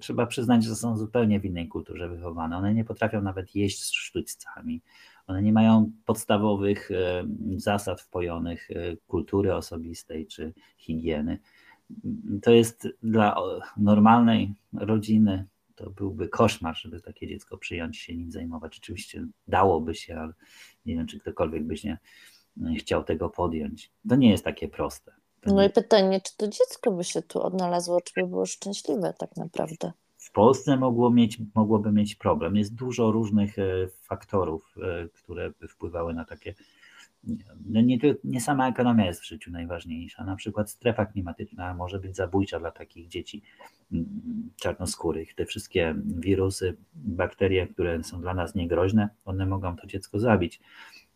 [0.00, 2.56] trzeba przyznać, że są zupełnie w innej kulturze wychowane.
[2.56, 4.82] One nie potrafią nawet jeść z sztućcami.
[5.26, 7.24] One nie mają podstawowych e,
[7.56, 11.38] zasad wpojonych e, kultury osobistej czy higieny.
[12.42, 13.36] To jest dla
[13.76, 18.78] normalnej rodziny to byłby koszmar, żeby takie dziecko przyjąć się nim zajmować.
[18.78, 20.32] Oczywiście dałoby się, ale
[20.86, 21.98] nie wiem, czy ktokolwiek by się
[22.78, 23.90] chciał tego podjąć.
[24.08, 25.12] To nie jest takie proste.
[25.46, 29.36] No i pytanie, czy to dziecko by się tu odnalazło, czy by było szczęśliwe tak
[29.36, 29.92] naprawdę?
[30.18, 32.56] W Polsce mogło mieć, mogłoby mieć problem.
[32.56, 33.62] Jest dużo różnych e,
[34.02, 36.54] faktorów, e, które by wpływały na takie.
[37.66, 40.24] No nie, nie sama ekonomia jest w życiu najważniejsza.
[40.24, 43.42] Na przykład strefa klimatyczna może być zabójcza dla takich dzieci
[43.92, 45.34] mm, czarnoskórych.
[45.34, 50.60] Te wszystkie wirusy, bakterie, które są dla nas niegroźne, one mogą to dziecko zabić.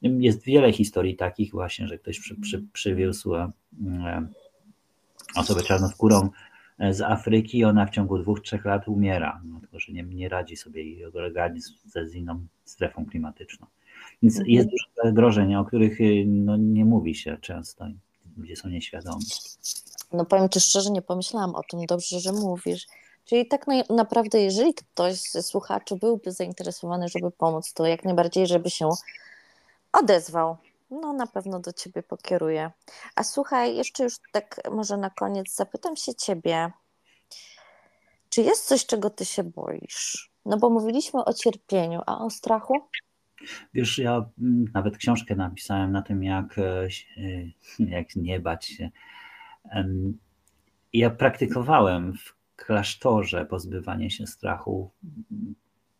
[0.02, 3.52] Jest wiele historii takich właśnie, że ktoś przy, przy, przywiózł e,
[5.36, 6.28] osobę czarnoskórą
[6.78, 10.28] e, z Afryki, ona w ciągu dwóch, trzech lat umiera, no, tylko że nie, nie
[10.28, 13.66] radzi sobie jej organizm ze z inną strefą klimatyczną.
[14.22, 14.50] Więc mhm.
[14.50, 17.86] jest dużo zagrożeń, o których y, no, nie mówi się często,
[18.36, 19.24] ludzie są nieświadomi.
[20.12, 22.86] No powiem Ci szczerze, nie pomyślałam o tym, dobrze, że mówisz.
[23.24, 28.46] Czyli tak na, naprawdę, jeżeli ktoś ze słuchaczy byłby zainteresowany, żeby pomóc, to jak najbardziej,
[28.46, 28.90] żeby się
[29.92, 30.56] odezwał.
[30.90, 32.70] No, na pewno do ciebie pokieruję.
[33.16, 36.72] A słuchaj, jeszcze już tak może na koniec zapytam się ciebie,
[38.28, 40.30] czy jest coś, czego ty się boisz?
[40.46, 42.74] No bo mówiliśmy o cierpieniu, a o strachu?
[43.74, 46.88] Wiesz, ja mm, nawet książkę napisałem na tym, jak, e,
[47.96, 48.90] jak nie bać się.
[50.92, 54.90] Ja praktykowałem w klasztorze pozbywanie się strachu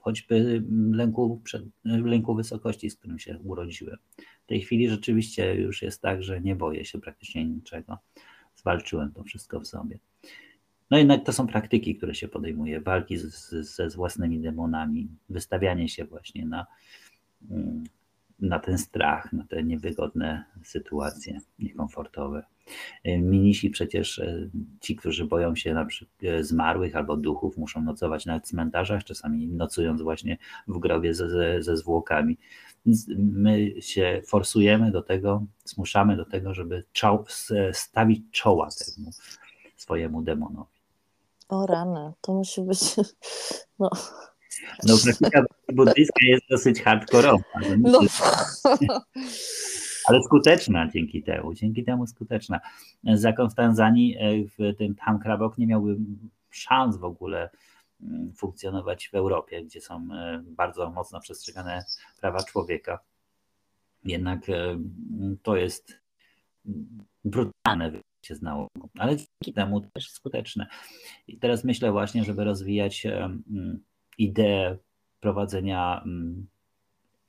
[0.00, 3.96] choćby lęku, przed, lęku wysokości, z którym się urodziłem.
[4.44, 7.98] W tej chwili rzeczywiście już jest tak, że nie boję się praktycznie niczego.
[8.56, 9.98] Zwalczyłem to wszystko w sobie.
[10.90, 15.88] No jednak to są praktyki, które się podejmuje, walki z, z, ze własnymi demonami, wystawianie
[15.88, 16.66] się właśnie na,
[17.50, 17.84] mm,
[18.40, 22.44] na ten strach, na te niewygodne sytuacje, niekomfortowe.
[23.04, 24.48] E, minisi przecież e,
[24.80, 29.48] ci, którzy boją się na przykład e, zmarłych albo duchów, muszą nocować na cmentarzach, czasami
[29.48, 30.38] nocując właśnie
[30.68, 32.38] w grobie ze, ze, ze zwłokami.
[33.16, 37.24] My się forsujemy do tego, zmuszamy do tego, żeby czoł,
[37.72, 39.10] stawić czoła temu
[39.76, 40.80] swojemu demonowi.
[41.48, 42.80] O rany, to musi być.
[43.78, 43.90] No,
[44.86, 47.44] no praktyka buddyjska jest dosyć hardkorowa.
[47.78, 48.00] No.
[50.08, 52.60] ale skuteczna dzięki temu, dzięki temu skuteczna.
[53.04, 55.96] Zakon w Tanzanii, e, w tym Tamkrabok nie miałby
[56.50, 57.50] szans w ogóle
[58.02, 61.84] mm, funkcjonować w Europie, gdzie są e, bardzo mocno przestrzegane
[62.20, 62.98] prawa człowieka.
[64.04, 64.40] jednak
[65.42, 66.00] to jest
[67.24, 70.66] brutalne wyjście z nauką, ale dzięki temu też skuteczne.
[71.28, 73.06] I teraz myślę właśnie, żeby rozwijać
[74.20, 74.76] ideę
[75.20, 76.04] prowadzenia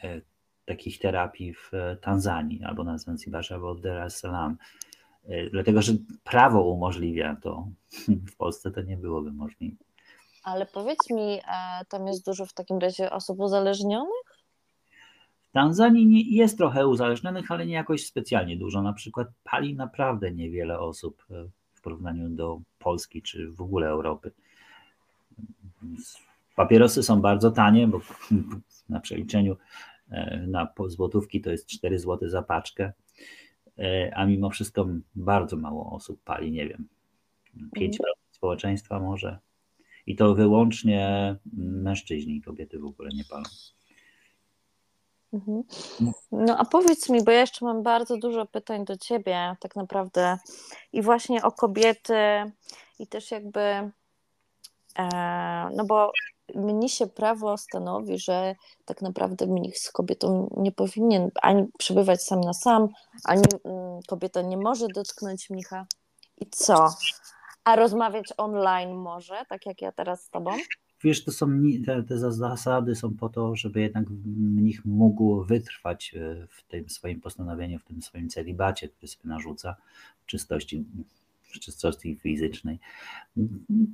[0.04, 0.22] e,
[0.66, 1.72] takich terapii w
[2.02, 4.58] Tanzanii albo na Zanzibarze albo w Dar es Salaam.
[5.28, 7.68] E, dlatego, że prawo umożliwia to.
[8.32, 9.78] W Polsce to nie byłoby możliwe.
[10.44, 14.42] Ale powiedz mi, e, tam jest dużo w takim razie osób uzależnionych?
[15.50, 18.82] W Tanzanii jest trochę uzależnionych, ale nie jakoś specjalnie dużo.
[18.82, 21.26] Na przykład pali naprawdę niewiele osób
[21.74, 24.32] w porównaniu do Polski czy w ogóle Europy.
[26.62, 28.02] Papierosy są bardzo tanie, bo
[28.90, 29.58] na przeliczeniu
[30.10, 32.94] e, na złotówki to jest 4 zł za paczkę,
[33.80, 36.88] e, a mimo wszystko bardzo mało osób pali, nie wiem,
[37.78, 38.00] 5% mhm.
[38.32, 39.40] społeczeństwa może.
[40.06, 43.44] I to wyłącznie mężczyźni, kobiety w ogóle nie palą.
[45.34, 45.64] Mhm.
[46.32, 50.38] No a powiedz mi, bo ja jeszcze mam bardzo dużo pytań do ciebie, tak naprawdę,
[50.94, 52.14] i właśnie o kobiety,
[53.00, 53.92] i też jakby,
[55.76, 56.12] no bo
[56.88, 62.54] się prawo stanowi, że tak naprawdę mnich z kobietą nie powinien ani przebywać sam na
[62.54, 62.88] sam,
[63.26, 65.86] ani mm, kobieta nie może dotknąć mnicha.
[66.38, 66.90] I co?
[67.64, 70.52] A rozmawiać online może, tak jak ja teraz z tobą?
[71.04, 71.48] Wiesz, to są
[71.86, 77.22] te, te zasady są po to, żeby jednak mnich mógł wytrwać e, w tym swoim
[77.22, 79.76] postanowieniu, w tym swoim celibacie, który sobie narzuca,
[80.26, 80.86] czystości
[81.60, 82.80] czystości fizycznej.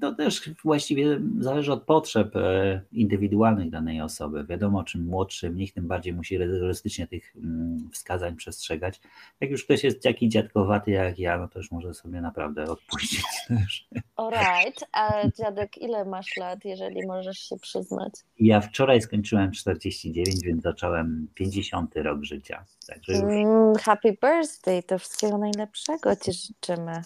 [0.02, 4.46] To też właściwie zależy od potrzeb e, indywidualnych danej osoby.
[4.46, 9.02] Wiadomo, czym młodszy mnich, tym bardziej musi rygorystycznie tych mm, wskazań przestrzegać.
[9.42, 13.24] Jak już ktoś jest taki dziadkowaty jak ja, no to już może sobie naprawdę odpuścić.
[14.16, 18.14] Alright, a dziadek ile masz lat, jeżeli możesz się przyznać?
[18.40, 22.66] Ja wczoraj skończyłem 49, więc zacząłem 50 rok życia.
[22.88, 23.22] Także już...
[23.22, 27.02] Mm, happy birthday, to wszystkiego najlepszego Ci życzymy.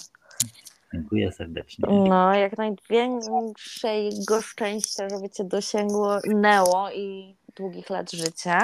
[0.94, 1.88] Dziękuję serdecznie.
[1.90, 8.64] No, jak największego szczęścia, żeby cię dosięgnęło i długich lat życia.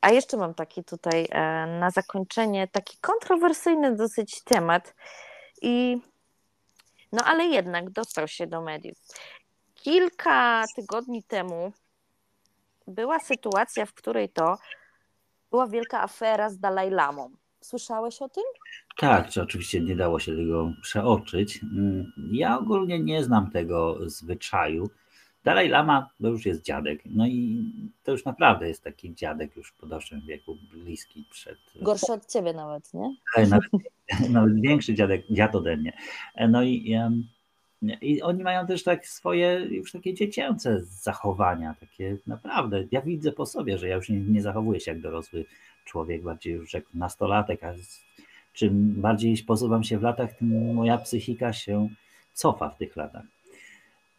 [0.00, 4.94] A jeszcze mam taki tutaj e, na zakończenie taki kontrowersyjny dosyć temat
[5.62, 6.00] i
[7.12, 8.98] no ale jednak dostał się do mediów.
[9.74, 11.72] Kilka tygodni temu
[12.86, 14.58] była sytuacja, w której to
[15.50, 17.30] była wielka afera z Dalaj Lamą.
[17.60, 18.44] Słyszałeś o tym?
[18.96, 21.60] Tak, czy oczywiście nie dało się tego przeoczyć.
[21.62, 24.90] Mm, ja ogólnie nie znam tego zwyczaju.
[25.44, 27.02] Dalej Lama to już jest dziadek.
[27.04, 27.64] No i
[28.02, 31.58] to już naprawdę jest taki dziadek już w podeszłym wieku, bliski przed.
[31.82, 33.14] Gorszy od ciebie nawet, nie?
[33.36, 33.70] Nawet,
[34.30, 35.92] nawet większy dziadek, dziad ode mnie.
[36.34, 36.96] E, no i,
[38.00, 42.84] i oni mają też tak swoje już takie dziecięce zachowania, takie naprawdę.
[42.90, 45.44] Ja widzę po sobie, że ja już nie, nie zachowuję się jak dorosły
[45.90, 47.74] człowiek, bardziej już jak nastolatek, a
[48.52, 51.88] czym bardziej posuwam się w latach, tym moja psychika się
[52.34, 53.24] cofa w tych latach.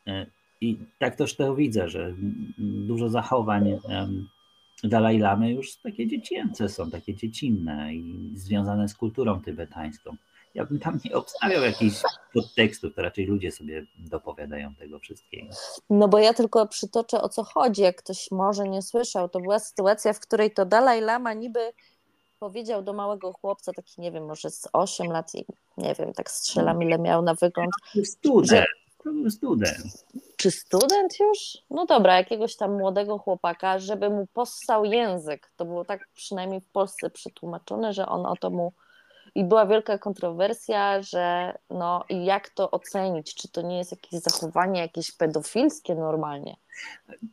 [0.08, 0.26] E,
[0.62, 2.14] I tak też to widzę, że
[2.58, 3.80] dużo zachowań
[4.84, 10.16] Dalaj Lamy już takie dziecięce są, takie dziecinne i związane z kulturą tybetańską.
[10.56, 12.02] Ja bym tam nie obstawiał jakichś
[12.34, 15.54] podtekstów, to raczej ludzie sobie dopowiadają tego wszystkiego.
[15.90, 19.30] No bo ja tylko przytoczę o co chodzi, jak ktoś może nie słyszał.
[19.30, 21.74] To była sytuacja, w której to Dalaj Lama niby
[22.40, 25.32] powiedział do małego chłopca, taki nie wiem, może z 8 lat,
[25.78, 27.72] nie wiem, tak strzelam ile miał na wygląd.
[28.04, 28.66] Student, że...
[29.04, 30.06] to był student.
[30.38, 31.58] Czy student już?
[31.70, 35.52] No dobra, jakiegoś tam młodego chłopaka, żeby mu possał język.
[35.56, 38.74] To było tak przynajmniej w Polsce przetłumaczone, że on o to mu
[39.36, 44.82] i była wielka kontrowersja, że no jak to ocenić, czy to nie jest jakieś zachowanie
[44.82, 46.56] jakieś pedofilskie normalnie?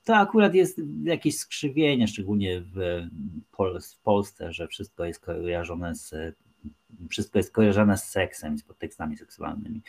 [0.04, 3.02] To akurat jest jakieś skrzywienie, szczególnie w,
[3.50, 6.14] Pol w Polsce, że wszystko jest kojarzone z
[7.10, 9.82] wszystko jest kojarzone z seksem z podtekstami seksualnymi.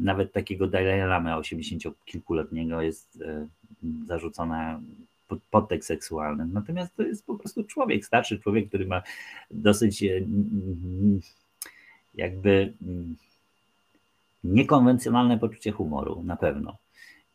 [0.00, 3.48] Nawet takiego Dalai Lama 80-kilkuletniego jest e,
[4.06, 4.80] zarzucona
[5.50, 6.46] podtekst seksualny.
[6.46, 9.02] Natomiast to jest po prostu człowiek, starszy człowiek, który ma
[9.50, 10.20] dosyć e,
[12.14, 12.72] jakby
[14.44, 16.76] niekonwencjonalne poczucie humoru, na pewno.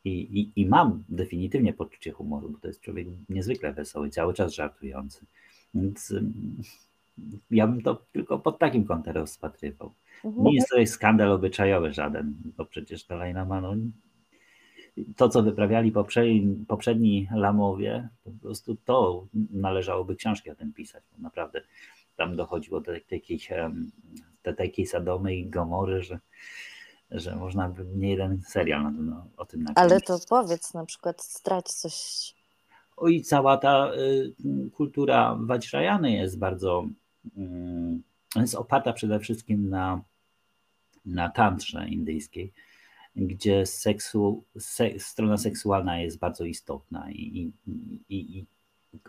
[0.06, 4.54] I, i, I mam definitywnie poczucie humoru, bo to jest człowiek niezwykle wesoły, cały czas
[4.54, 5.26] żartujący.
[5.74, 6.14] Więc
[7.52, 9.94] ja bym to tylko pod takim kątem rozpatrywał.
[10.26, 10.44] Mhm.
[10.44, 13.76] Nie jest to skandal obyczajowy żaden, bo przecież Dalai Lama no,
[15.16, 21.24] to, co wyprawiali poprzedni, poprzedni lamowie, po prostu to należałoby książki o tym pisać, bo
[21.24, 21.62] naprawdę
[22.16, 23.40] tam dochodziło do takiej,
[24.44, 26.20] do takiej Sadomy i Gomory, że,
[27.12, 29.92] że można by nie jeden serial na tym, no, o tym napisać.
[29.92, 31.96] Ale to powiedz na przykład, strać coś
[32.98, 33.92] O i cała ta
[34.74, 36.86] kultura Vajrayany jest bardzo,
[38.36, 40.02] jest oparta przede wszystkim na,
[41.06, 42.54] na tantrze indyjskiej,
[43.20, 47.52] gdzie seksu, se, strona seksualna jest bardzo istotna i, i,
[48.10, 48.46] i,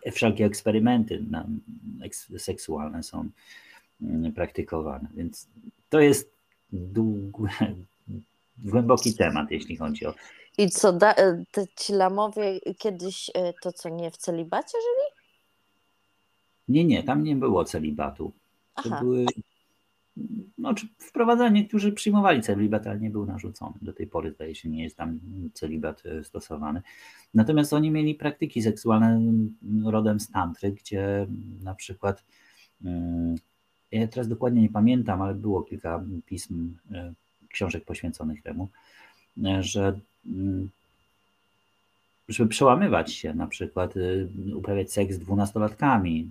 [0.04, 1.46] i wszelkie eksperymenty na,
[2.02, 3.30] eks, seksualne są
[4.34, 5.08] praktykowane.
[5.14, 5.48] Więc
[5.88, 6.32] to jest
[6.72, 7.38] dług,
[8.64, 10.14] głęboki temat, jeśli chodzi o.
[10.58, 15.20] I co, da, e, te ci lamowie kiedyś e, to co nie w celibacie żyli?
[16.68, 18.32] Nie, nie, tam nie było celibatu.
[18.74, 19.00] To Aha.
[19.02, 19.26] były.
[20.58, 23.74] No, wprowadzali, niektórzy przyjmowali celibat, ale nie był narzucony.
[23.82, 25.20] Do tej pory, zdaje się, nie jest tam
[25.54, 26.82] celibat e, stosowany.
[27.34, 29.20] Natomiast oni mieli praktyki seksualne
[29.84, 31.26] rodem z tantry, gdzie
[31.62, 32.24] na przykład
[33.92, 37.14] ja teraz dokładnie nie pamiętam, ale było kilka pism, e,
[37.48, 38.68] książek poświęconych temu,
[39.44, 40.70] e, że mm,
[42.30, 44.00] żeby przełamywać się, na przykład e,
[44.56, 46.30] uprawiać seks z dwunastolatkami.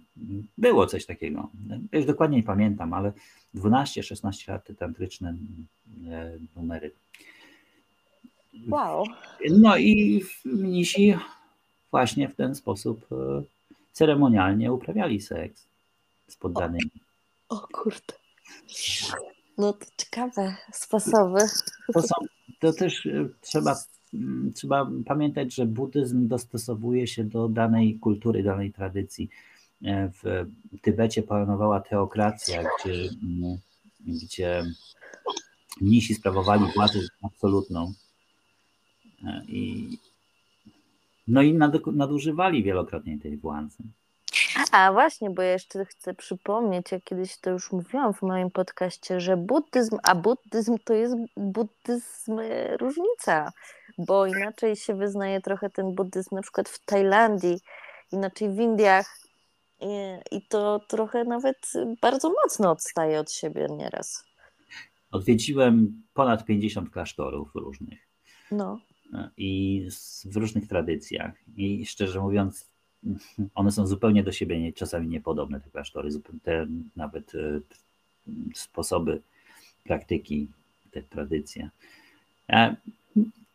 [0.57, 1.49] Było coś takiego.
[1.91, 3.13] Już dokładnie nie pamiętam, ale
[3.55, 5.35] 12-16 lat tantryczne
[6.55, 6.91] numery.
[8.67, 9.03] Wow.
[9.49, 11.15] No i mnisi
[11.91, 13.07] właśnie w ten sposób
[13.91, 15.67] ceremonialnie uprawiali seks
[16.27, 16.91] z poddanymi.
[17.49, 18.13] O kurde.
[19.57, 21.39] No to ciekawe sposoby.
[21.93, 22.15] To, są,
[22.59, 23.75] to też e, trzeba,
[24.55, 29.29] trzeba pamiętać, że buddyzm dostosowuje się do danej kultury, danej tradycji.
[29.85, 30.45] E, w
[30.81, 33.57] Tybecie panowała teokracja, gdzie, mm,
[33.99, 34.63] gdzie
[35.81, 37.93] mnisi sprawowali władzę absolutną
[39.25, 39.89] e, i,
[41.27, 41.53] no i
[41.93, 43.83] nadużywali wielokrotnie tej władzy.
[44.71, 49.21] A właśnie, bo ja jeszcze chcę przypomnieć, ja kiedyś to już mówiłam w moim podcaście,
[49.21, 53.51] że buddyzm, a buddyzm to jest buddyzm e, różnica,
[53.99, 57.59] bo inaczej się wyznaje trochę ten buddyzm na przykład w Tajlandii,
[58.11, 59.19] inaczej w Indiach
[60.31, 61.71] i, to trochę nawet
[62.01, 64.23] bardzo mocno odstaje od siebie nieraz.
[65.11, 67.99] Odwiedziłem ponad 50 klasztorów różnych.
[68.51, 68.79] No.
[69.13, 69.87] E, I
[70.25, 71.31] w różnych tradycjach.
[71.57, 72.69] I szczerze mówiąc,
[73.55, 76.09] one są zupełnie do siebie czasami niepodobne, te klasztory,
[76.43, 77.59] te nawet e,
[78.55, 79.21] sposoby
[79.83, 80.47] praktyki,
[80.91, 81.69] te tradycje.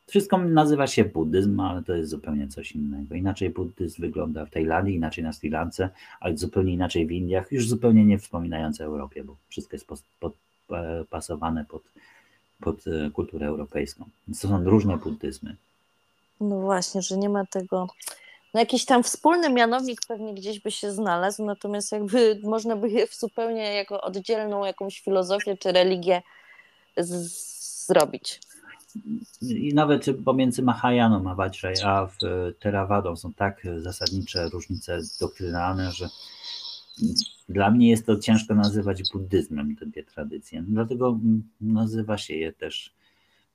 [0.08, 3.14] E, wszystko nazywa się buddyzm, ale to jest zupełnie coś innego.
[3.14, 5.90] Inaczej buddyzm wygląda w Tajlandii, inaczej na Sri Lance,
[6.20, 9.86] ale zupełnie inaczej w Indiach, już zupełnie nie wspominając Europie, bo wszystko jest
[11.10, 11.82] pasowane e, pod,
[12.60, 14.04] pod kulturę europejską.
[14.28, 15.56] Więc to są różne buddyzmy.
[16.40, 17.88] No właśnie, że nie ma tego
[18.54, 23.06] no jakiś tam wspólny mianownik pewnie gdzieś by się znalazł, natomiast jakby można by je
[23.12, 26.22] zupełnie jako oddzielną jakąś filozofię czy religię
[26.96, 28.40] z- zrobić.
[29.42, 32.16] I nawet pomiędzy Mahajaną a Vajray, a w
[32.58, 36.08] Theravadą są tak zasadnicze różnice doktrynalne, że
[37.48, 40.64] dla mnie jest to ciężko nazywać buddyzmem te dwie tradycje.
[40.68, 41.18] Dlatego
[41.60, 42.94] nazywa się je też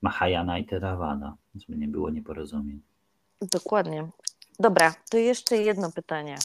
[0.02, 2.82] Mahayana i Theravada, żeby nie było nieporozumień.
[3.42, 4.10] Dokładnie.
[4.60, 6.38] Dobra, to jeszcze jedno pytanie.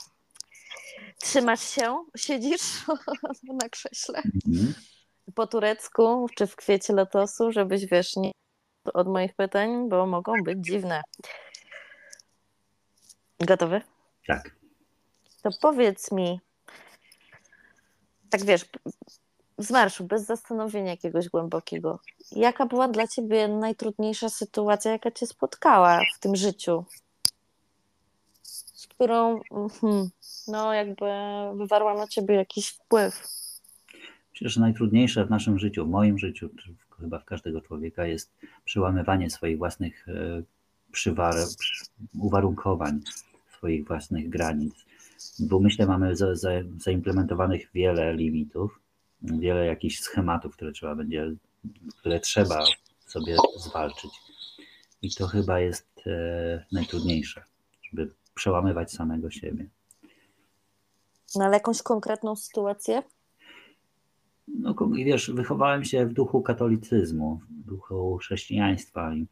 [1.22, 2.04] Trzymasz się?
[2.16, 2.86] Siedzisz
[3.62, 4.22] na krześle?
[4.46, 4.74] Mhm.
[5.34, 8.32] Po turecku czy w kwiecie lotosu, żebyś wiesz, nie
[8.94, 11.02] od moich pytań, bo mogą być dziwne.
[13.40, 13.80] Gotowy?
[14.26, 14.56] Tak.
[15.42, 16.40] To powiedz mi,
[18.30, 18.64] tak wiesz,
[19.58, 21.98] z marszu, bez zastanowienia jakiegoś głębokiego,
[22.32, 26.84] jaka była dla ciebie najtrudniejsza sytuacja, jaka cię spotkała w tym życiu?
[28.94, 29.40] którą
[29.80, 30.08] hmm,
[30.48, 31.04] no jakby
[31.54, 33.26] wywarła na ciebie jakiś wpływ?
[34.32, 36.50] Przecież najtrudniejsze w naszym życiu, w moim życiu,
[37.00, 38.32] chyba w każdego człowieka jest
[38.64, 40.42] przełamywanie swoich własnych e,
[40.92, 41.34] przywar,
[42.18, 43.00] uwarunkowań,
[43.56, 44.74] swoich własnych granic.
[45.38, 48.80] Bo myślę, mamy za, za, zaimplementowanych wiele limitów,
[49.22, 51.34] wiele jakichś schematów, które trzeba będzie,
[51.98, 52.64] które trzeba
[53.06, 54.10] sobie zwalczyć.
[55.02, 57.42] I to chyba jest e, najtrudniejsze,
[57.82, 59.66] żeby przełamywać samego siebie.
[61.36, 63.02] No ale jakąś konkretną sytuację?
[64.48, 69.26] No wiesz, wychowałem się w duchu katolicyzmu, w duchu chrześcijaństwa i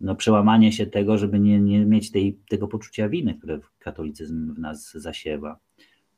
[0.00, 4.58] no, przełamanie się tego, żeby nie, nie mieć tej, tego poczucia winy, które katolicyzm w
[4.58, 5.58] nas zasiewa,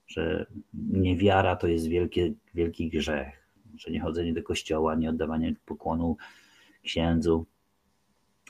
[0.06, 6.16] że niewiara to jest wielkie, wielki grzech, że niechodzenie do kościoła, nie oddawanie pokłonu
[6.82, 7.46] księdzu,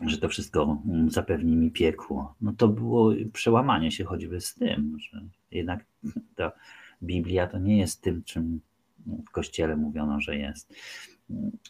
[0.07, 2.35] że to wszystko mm, zapewni mi piekło.
[2.41, 5.85] No to było przełamanie się choćby z tym, że jednak
[6.37, 6.53] ta
[7.03, 8.61] Biblia to nie jest tym, czym
[9.07, 10.75] w kościele mówiono, że jest.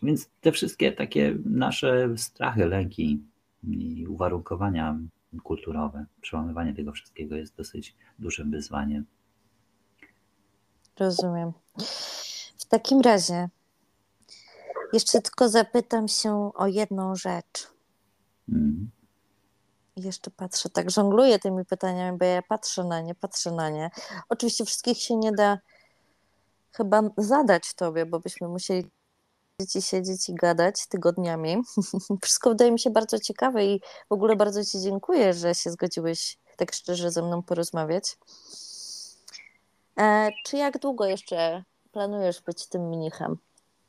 [0.02, 3.22] Więc te wszystkie takie nasze strachy, lęki
[3.68, 4.98] i uwarunkowania
[5.42, 6.06] kulturowe.
[6.20, 9.04] Przełamywanie tego wszystkiego jest dosyć dużym wyzwaniem.
[10.98, 11.52] Rozumiem.
[12.58, 13.48] W takim razie
[14.92, 17.68] jeszcze tylko zapytam się o jedną rzecz.
[18.48, 18.90] Mm.
[19.96, 23.90] Jeszcze patrzę, tak żongluję tymi pytaniami, bo ja patrzę na nie, patrzę na nie.
[24.28, 25.58] Oczywiście wszystkich się nie da
[26.78, 28.90] chyba zadać tobie, bo byśmy musieli
[29.74, 31.56] i siedzieć i gadać tygodniami.
[32.22, 36.38] Wszystko wydaje mi się bardzo ciekawe i w ogóle bardzo Ci dziękuję, że się zgodziłeś
[36.56, 38.16] tak szczerze ze mną porozmawiać.
[40.00, 43.36] E, czy jak długo jeszcze planujesz być tym mnichem?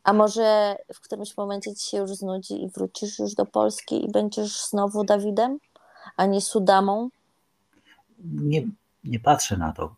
[0.03, 4.11] A może w którymś momencie ci się już znudzi i wrócisz już do Polski i
[4.11, 5.59] będziesz znowu Dawidem,
[6.17, 7.09] a nie Sudamą?
[8.23, 8.67] Nie,
[9.03, 9.95] nie patrzę na to.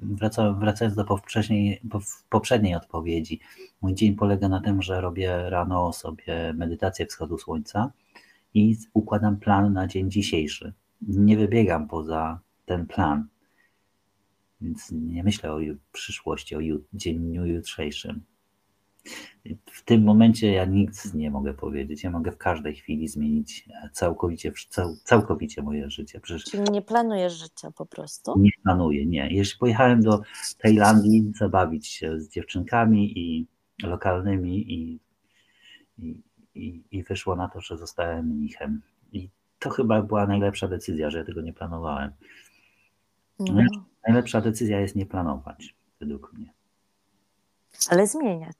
[0.00, 1.82] Wracając do poprzedniej,
[2.28, 3.40] poprzedniej odpowiedzi,
[3.80, 7.92] mój dzień polega na tym, że robię rano sobie medytację wschodu słońca
[8.54, 10.72] i układam plan na dzień dzisiejszy.
[11.02, 13.26] Nie wybiegam poza ten plan,
[14.60, 15.58] więc nie myślę o
[15.92, 16.58] przyszłości, o
[16.92, 18.22] dniu jutrzejszym.
[19.66, 22.04] W tym momencie ja nic nie mogę powiedzieć.
[22.04, 26.20] Ja mogę w każdej chwili zmienić całkowicie, cał, całkowicie moje życie.
[26.20, 28.34] Przecież Czyli nie planujesz życia po prostu?
[28.38, 29.28] Nie planuję, nie.
[29.30, 30.20] Jeśli pojechałem do
[30.58, 33.46] Tajlandii zabawić się z dziewczynkami i
[33.82, 35.00] lokalnymi i,
[35.98, 36.22] i,
[36.54, 38.82] i, i wyszło na to, że zostałem mnichem.
[39.12, 42.12] I to chyba była najlepsza decyzja, że ja tego nie planowałem.
[43.38, 43.62] No.
[44.06, 46.52] Najlepsza decyzja jest nie planować, według mnie.
[47.90, 48.56] Ale zmieniać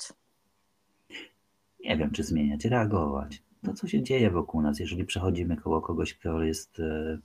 [1.80, 3.42] nie wiem, czy zmieniać, reagować.
[3.64, 7.18] To, co się dzieje wokół nas, jeżeli przechodzimy koło kogoś, kto jest, e,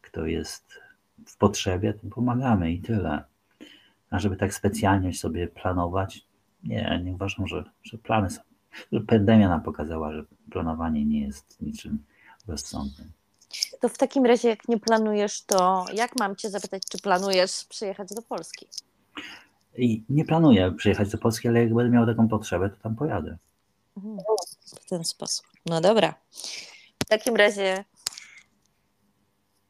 [0.00, 0.80] kto jest
[1.26, 3.24] w potrzebie, to pomagamy i tyle.
[4.10, 6.26] A żeby tak specjalnie sobie planować,
[6.64, 8.40] nie, nie uważam, że, że plany są.
[9.06, 11.98] Pandemia nam pokazała, że planowanie nie jest niczym
[12.48, 13.12] rozsądnym.
[13.80, 18.08] To w takim razie, jak nie planujesz, to jak mam Cię zapytać, czy planujesz przyjechać
[18.08, 18.66] do Polski?
[19.76, 23.38] I nie planuję przyjechać do Polski, ale jak będę miał taką potrzebę, to tam pojadę.
[23.96, 24.18] Mhm.
[24.66, 25.46] W ten sposób.
[25.66, 26.14] No dobra.
[27.04, 27.84] W takim razie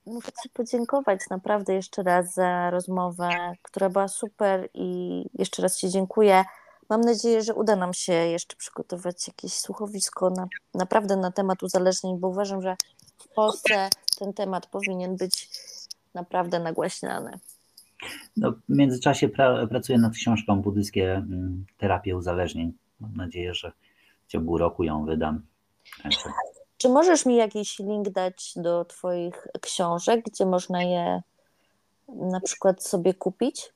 [0.07, 3.29] mogę Ci podziękować naprawdę jeszcze raz za rozmowę,
[3.63, 6.45] która była super i jeszcze raz Ci dziękuję.
[6.89, 12.19] Mam nadzieję, że uda nam się jeszcze przygotować jakieś słuchowisko na, naprawdę na temat uzależnień,
[12.19, 12.77] bo uważam, że
[13.19, 13.89] w Polsce
[14.19, 15.49] ten temat powinien być
[16.15, 17.39] naprawdę nagłaśniany.
[18.37, 22.73] No, w międzyczasie pra, pracuję nad książką buddyjskie mm, terapie uzależnień.
[23.01, 23.73] Mam nadzieję, że
[24.27, 25.43] w ciągu roku ją wydam.
[26.77, 31.23] Czy możesz mi jakiś link dać do Twoich książek, gdzie można je
[32.09, 33.73] na przykład sobie kupić?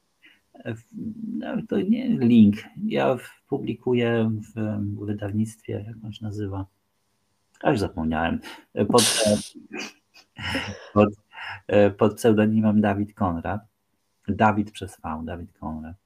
[1.38, 2.56] No, to nie link.
[2.86, 3.16] Ja
[3.48, 6.66] publikuję w wydawnictwie, jak on się nazywa.
[7.62, 8.40] Aż zapomniałem.
[8.92, 9.24] Pod,
[10.94, 11.08] pod,
[11.98, 13.60] pod pseudonimem Dawid Konrad.
[14.28, 15.96] Dawid przez V, Dawid Konrad.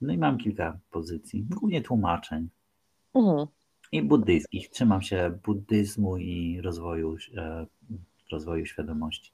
[0.00, 2.48] No i mam kilka pozycji, głównie tłumaczeń.
[3.14, 3.46] Mhm.
[3.92, 4.70] I buddyjskich.
[4.70, 7.66] Trzymam się buddyzmu i rozwoju, e,
[8.32, 9.32] rozwoju świadomości.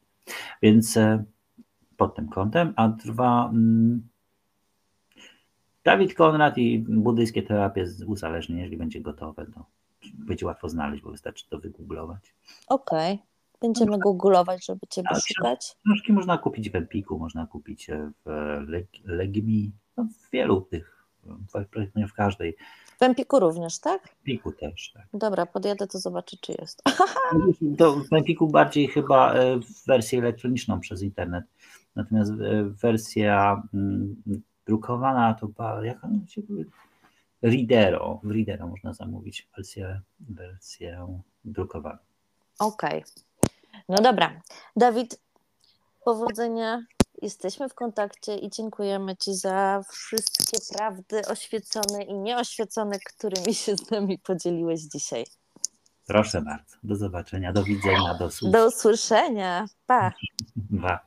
[0.62, 1.24] Więc e,
[1.96, 3.48] pod tym kątem, a dwa.
[3.48, 4.08] Mm,
[5.84, 9.66] Dawid Konrad i buddyjskie terapie uzależnień, jeżeli będzie gotowe, to
[10.14, 12.34] będzie łatwo znaleźć, bo wystarczy to wygooglować.
[12.68, 13.14] Okej.
[13.14, 13.26] Okay.
[13.60, 15.76] Będziemy googlować, żeby Ciebie tak, szukać.
[15.84, 17.86] Książki można kupić w Empiku, można kupić
[18.26, 18.66] w
[19.04, 21.06] Legimi, no w wielu tych,
[22.08, 22.56] w każdej.
[22.98, 24.08] W Empiku również, tak?
[24.08, 25.06] W Empiku też, tak.
[25.14, 26.82] Dobra, podjadę to zobaczę, czy jest.
[27.78, 31.44] To w Empiku bardziej chyba e, wersję elektroniczną przez internet,
[31.96, 34.22] natomiast e, wersja mm,
[34.66, 35.48] drukowana to
[35.82, 36.42] jak ona się
[37.42, 41.98] Readero, w Readero można zamówić wersję, wersję drukowaną.
[42.58, 43.00] Okej.
[43.00, 43.25] Okay.
[43.88, 44.40] No dobra.
[44.76, 45.20] Dawid,
[46.04, 46.82] powodzenia.
[47.22, 53.90] Jesteśmy w kontakcie i dziękujemy Ci za wszystkie prawdy oświecone i nieoświecone, którymi się z
[53.90, 55.24] nami podzieliłeś dzisiaj.
[56.06, 56.76] Proszę bardzo.
[56.82, 58.52] Do zobaczenia, do widzenia, do usłyszenia.
[58.52, 59.66] Do usłyszenia.
[59.86, 60.12] Pa.
[60.82, 61.00] pa.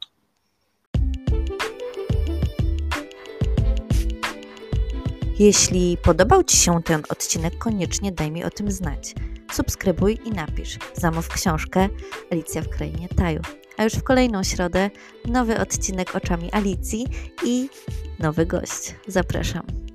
[5.40, 9.14] Jeśli podobał Ci się ten odcinek, koniecznie daj mi o tym znać
[9.52, 10.78] subskrybuj i napisz.
[10.94, 11.90] Zamów książkę
[12.32, 13.42] Alicja w Krainie Taju.
[13.78, 14.90] A już w kolejną środę
[15.26, 17.08] nowy odcinek oczami Alicji
[17.46, 17.70] i
[18.20, 18.96] nowy gość.
[19.08, 19.89] Zapraszam.